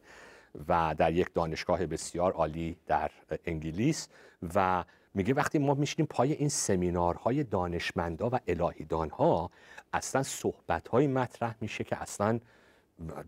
و 0.68 0.94
در 0.98 1.12
یک 1.12 1.34
دانشگاه 1.34 1.86
بسیار 1.86 2.32
عالی 2.32 2.76
در 2.86 3.10
انگلیس 3.44 4.08
و 4.54 4.84
میگه 5.14 5.34
وقتی 5.34 5.58
ما 5.58 5.74
میشینیم 5.74 6.06
پای 6.06 6.32
این 6.32 6.48
سمینارهای 6.48 7.44
دانشمندا 7.44 8.30
و 8.32 8.38
الهیدانها 8.48 9.50
اصلا 9.92 10.22
صحبتهایی 10.22 11.06
مطرح 11.06 11.54
میشه 11.60 11.84
که 11.84 12.02
اصلا 12.02 12.40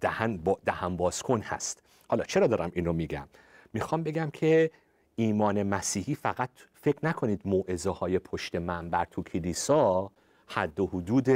دهن, 0.01 0.37
با 0.37 0.59
دهن 0.65 0.97
بازکن 0.97 1.41
هست. 1.41 1.83
حالا 2.09 2.25
چرا 2.25 2.47
دارم 2.47 2.71
این 2.75 2.85
رو 2.85 2.93
میگم؟ 2.93 3.29
می‌خوام 3.73 4.03
بگم 4.03 4.31
که 4.31 4.71
ایمان 5.17 5.63
مسیحی 5.63 6.15
فقط 6.15 6.51
فکر 6.75 6.99
نکنید 7.03 7.41
موعظه 7.45 7.91
های 7.91 8.19
پشت 8.19 8.55
منبر 8.55 9.05
تو 9.05 9.23
کلیسا 9.23 10.11
حد 10.47 10.81
و 10.81 10.87
حدود 10.87 11.29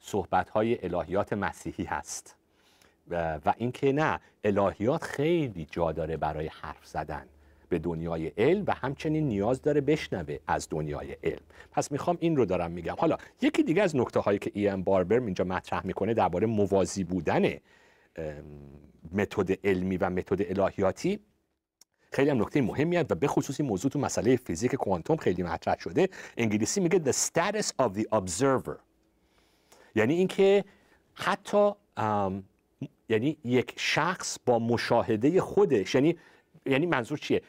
صحبت 0.00 0.50
های 0.50 0.84
الهیات 0.84 1.32
مسیحی 1.32 1.84
هست. 1.84 2.36
و, 3.10 3.54
اینکه 3.56 3.92
نه 3.92 4.20
الهیات 4.44 5.02
خیلی 5.04 5.66
جا 5.70 5.92
داره 5.92 6.16
برای 6.16 6.50
حرف 6.60 6.86
زدن 6.86 7.26
به 7.68 7.78
دنیای 7.78 8.26
علم 8.26 8.64
و 8.66 8.74
همچنین 8.74 9.28
نیاز 9.28 9.62
داره 9.62 9.80
بشنوه 9.80 10.38
از 10.46 10.68
دنیای 10.70 11.16
علم. 11.22 11.42
پس 11.72 11.92
می‌خوام 11.92 12.16
این 12.20 12.36
رو 12.36 12.44
دارم 12.44 12.70
میگم. 12.70 12.94
حالا 12.98 13.16
یکی 13.42 13.62
دیگه 13.62 13.82
از 13.82 13.96
نکته 13.96 14.20
هایی 14.20 14.38
که 14.38 14.50
ای 14.54 14.68
ام 14.68 14.82
باربر 14.82 15.20
اینجا 15.20 15.44
مطرح 15.44 15.86
می‌کنه 15.86 16.14
درباره 16.14 16.46
موازی 16.46 17.04
بودن 17.04 17.54
متد 19.12 19.66
علمی 19.66 19.96
و 19.96 20.10
متد 20.10 20.58
الهیاتی 20.60 21.20
خیلی 22.12 22.30
هم 22.30 22.42
نکته 22.42 22.62
مهمی 22.62 22.96
و 22.96 23.04
به 23.04 23.26
خصوص 23.26 23.60
این 23.60 23.68
موضوع 23.68 23.90
تو 23.90 23.98
مسئله 23.98 24.36
فیزیک 24.36 24.74
کوانتوم 24.74 25.16
خیلی 25.16 25.42
مطرح 25.42 25.78
شده. 25.78 26.08
انگلیسی 26.36 26.80
میگه 26.80 27.12
the 27.12 27.14
status 27.14 27.66
of 27.82 27.98
the 27.98 28.04
observer. 28.18 28.76
یعنی 29.94 30.14
اینکه 30.14 30.64
حتی 31.14 31.72
یعنی 33.08 33.36
یک 33.44 33.72
شخص 33.76 34.38
با 34.46 34.58
مشاهده 34.58 35.40
خودش. 35.40 35.94
یعنی 35.94 36.16
یعنی 36.66 36.86
منظور 36.86 37.18
چیه؟ 37.18 37.42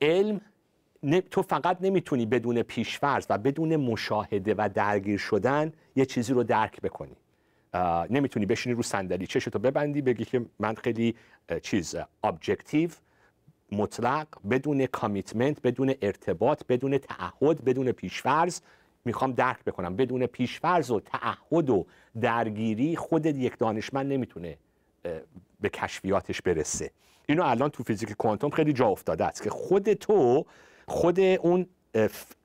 علم 0.00 0.40
تو 1.30 1.42
فقط 1.42 1.78
نمی‌تونی 1.80 2.26
بدون 2.26 2.62
پیشفرض 2.62 3.26
و 3.30 3.38
بدون 3.38 3.76
مشاهده 3.76 4.54
و 4.58 4.70
درگیر 4.74 5.18
شدن 5.18 5.72
یه 5.96 6.06
چیزی 6.06 6.32
رو 6.32 6.42
درک 6.42 6.80
بکنی. 6.80 7.16
نمی‌تونی 8.10 8.46
بشینی 8.46 8.74
رو 8.74 8.82
صندلی 8.82 9.26
چشتو 9.26 9.58
ببندی 9.58 10.02
بگی 10.02 10.24
که 10.24 10.46
من 10.58 10.74
خیلی 10.74 11.14
چیز 11.62 11.96
objective 12.24 12.90
مطلق 13.72 14.26
بدون 14.50 14.86
commitment 14.86 15.62
بدون 15.62 15.94
ارتباط 16.02 16.62
بدون 16.68 16.98
تعهد 16.98 17.64
بدون 17.64 17.92
پیشفرض 17.92 18.60
می‌خوام 19.04 19.32
درک 19.32 19.64
بکنم. 19.64 19.96
بدون 19.96 20.26
پیشفرض 20.26 20.90
و 20.90 21.00
تعهد 21.00 21.70
و 21.70 21.86
درگیری 22.20 22.96
خود 22.96 23.26
یک 23.26 23.58
دانشمند 23.58 24.12
نمی‌تونه 24.12 24.58
به 25.60 25.68
کشفیاتش 25.68 26.42
برسه. 26.42 26.90
اینو 27.28 27.42
الان 27.42 27.70
تو 27.70 27.82
فیزیک 27.82 28.12
کوانتوم 28.12 28.50
خیلی 28.50 28.72
جا 28.72 28.86
افتاده 28.86 29.24
است 29.24 29.42
که 29.42 29.50
خود 29.50 29.92
تو 29.92 30.46
خود 30.88 31.20
اون 31.20 31.66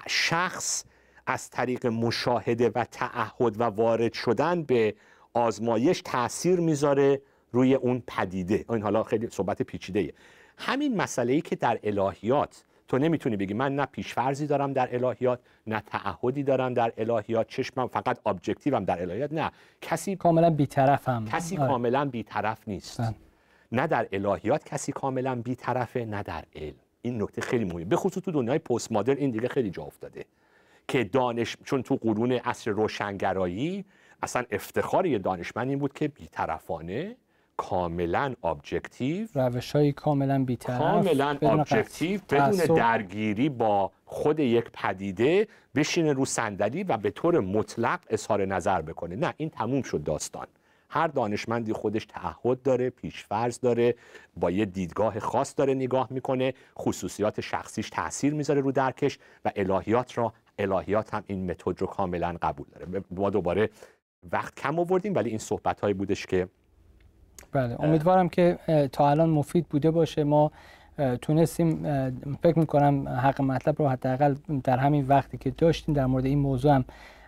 شخص 0.08 0.84
از 1.28 1.50
طریق 1.50 1.88
مشاهده 1.88 2.72
و 2.76 2.86
تعهد 2.92 3.62
و 3.62 3.64
وارد 3.64 4.14
شدن 4.14 4.64
به 4.64 4.96
آزمایش 5.34 6.02
تاثیر 6.02 6.60
می‌ذاره 6.60 7.22
روی 7.52 7.74
اون 7.74 8.04
پدیده. 8.08 8.66
این 8.70 8.82
حالا 8.82 9.04
خیلی 9.04 9.28
صحبت 9.30 9.62
پیچیده 9.62 10.14
همین 10.58 10.98
مسئله 10.98 11.34
ای 11.34 11.42
که 11.42 11.56
در 11.56 11.80
الهیات 11.84 12.64
تو 12.88 12.98
نمی‌تونی 12.98 13.38
بگی 13.38 13.54
من 13.54 13.76
نه 13.76 13.86
پیشفرزی 13.86 14.48
دارم 14.48 14.74
در 14.74 14.96
الهیات 14.96 15.40
نه 15.68 15.84
تعهدی 15.88 16.44
دارم 16.44 16.74
در 16.74 16.94
الهیات. 16.98 17.48
چشمم 17.48 17.88
فقط 17.88 18.20
objective 18.26 18.80
م 18.80 18.86
در 18.86 19.02
الهیات. 19.02 19.34
نه. 19.34 19.52
کسی 19.82 20.16
کاملا 20.16 20.50
بیطرفم. 20.50 21.26
کسی 21.26 21.58
آره. 21.58 21.68
کاملا 21.68 22.06
بیطرف 22.06 22.68
نیست. 22.68 23.02
بله. 23.02 23.16
نه 23.72 23.88
در 23.88 24.08
الهیات 24.12 24.66
کسی 24.66 24.92
کاملا 24.92 25.36
بیطرفه 25.36 26.06
نه 26.06 26.24
در 26.24 26.44
علم. 26.56 26.76
این 27.02 27.22
نکته 27.22 27.42
خیلی 27.42 27.66
مهمه. 27.66 27.86
به 27.86 27.96
خصوص 27.96 28.24
تو 28.24 28.32
دنیای 28.32 28.60
پست 28.60 28.92
مدرن 28.92 29.18
این 29.18 29.32
دیگه 29.32 29.48
خیلی 29.48 29.70
جا 29.70 29.84
افتاده 29.84 30.26
که 30.88 31.04
دانش 31.04 31.58
چون 31.64 31.84
تو 31.84 31.96
قرون 31.96 32.32
عصر 32.32 32.72
روشنگرایی 32.72 33.86
اصلا 34.24 34.44
افتخار 34.52 35.06
یه 35.06 35.20
دانشمند 35.20 35.70
این 35.70 35.80
بود 35.80 35.94
که 35.94 36.08
بیطرفانه. 36.08 37.16
کاملا 37.58 38.34
ابجکتیو 38.44 39.28
روش 39.36 39.72
های 39.72 39.92
کاملا 39.92 40.44
بیطرف 40.44 40.80
کاملا 40.80 41.38
objective 41.42 42.20
بدون 42.30 42.76
درگیری 42.76 43.50
با 43.50 43.92
خود 44.06 44.40
یک 44.40 44.66
پدیده 44.74 45.48
بشینه 45.76 46.14
رو 46.14 46.26
صندلی 46.26 46.84
و 46.84 46.98
به 46.98 47.12
طور 47.12 47.40
مطلق 47.40 48.00
اظهار 48.10 48.46
نظر 48.46 48.82
بکنه. 48.82 49.16
نه 49.16 49.34
این 49.38 49.50
تموم 49.50 49.82
شد 49.82 50.04
داستان. 50.04 50.48
هر 50.90 51.08
دانشمندی 51.08 51.74
خودش 51.74 52.06
تعهد 52.06 52.62
داره 52.62 52.90
پیشفرض 52.90 53.60
داره 53.60 53.96
با 54.38 54.52
یه 54.52 54.66
دیدگاه 54.66 55.20
خاص 55.20 55.54
داره 55.58 55.74
نگاه 55.74 56.08
می‌کنه 56.12 56.54
خصوصیات 56.80 57.42
شخصیش 57.42 57.90
تاثیر 57.90 58.34
می‌ذاره 58.34 58.62
رو 58.62 58.72
درکش 58.72 59.20
و 59.46 59.52
الهیات 59.56 60.18
را 60.18 60.34
الهیات 60.60 61.14
هم 61.14 61.24
این 61.28 61.52
متد 61.52 61.82
رو 61.82 61.88
کاملا 61.88 62.38
قبول 62.42 62.68
داره. 62.72 63.04
ما 63.12 63.30
دوباره 63.30 63.70
وقت 64.32 64.56
کم 64.56 64.80
آوردیم 64.80 65.16
ولی 65.16 65.30
این 65.30 65.40
صحبت 65.40 65.80
هایی 65.80 65.94
بودش 65.94 66.26
که 66.26 66.48
بله. 67.56 67.76
امیدوارم 67.80 68.30
که 68.30 68.58
تا 68.92 69.10
الان 69.10 69.30
مفید 69.30 69.66
بوده 69.70 69.92
باشه. 69.92 70.24
ما 70.24 70.52
تونستیم 71.22 71.84
فکر 72.44 72.60
می‌کنم 72.60 73.10
حق 73.10 73.42
مطلب 73.42 73.76
رو 73.80 73.88
حداقل 73.88 74.36
در 74.64 74.78
همین 74.78 75.08
وقتی 75.08 75.38
که 75.38 75.52
داشتیم 75.52 75.96
در 75.96 76.06
مورد 76.06 76.26
این 76.26 76.40
موضوع 76.40 76.76
هم 76.76 76.86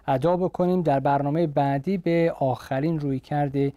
ادا 0.07 0.37
بکنیم. 0.37 0.81
در 0.81 0.99
برنامه 0.99 1.47
بعدی 1.47 1.97
به 1.97 2.33
آخرین 2.39 2.99
روی 2.99 3.19
کرده 3.19 3.73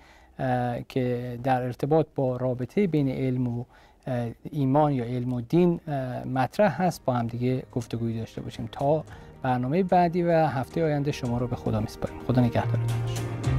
که 0.89 1.39
در 1.45 1.63
ارتباط 1.63 2.07
با 2.15 2.37
رابطه 2.37 2.87
بین 2.87 3.09
علم 3.09 3.59
و 3.59 3.65
ایمان 4.51 4.93
یا 4.93 5.05
علم 5.05 5.33
و 5.33 5.41
دین 5.41 5.81
مطرح 6.35 6.83
هست. 6.83 7.05
با 7.05 7.13
هم 7.15 7.27
دیگه 7.27 7.63
گفتگوی 7.73 8.19
داشته 8.19 8.41
باشیم. 8.41 8.69
تا 8.73 9.05
برنامه 9.43 9.83
بعدی 9.83 10.23
و 10.23 10.47
هفته 10.47 10.85
آینده 10.85 11.13
شما 11.13 11.39
رو 11.39 11.47
به 11.47 11.57
خدا 11.57 11.81
میسپاریم. 11.81 12.19
خدا 12.27 12.43
نگهدارتون. 12.43 12.87
باشه 13.07 13.50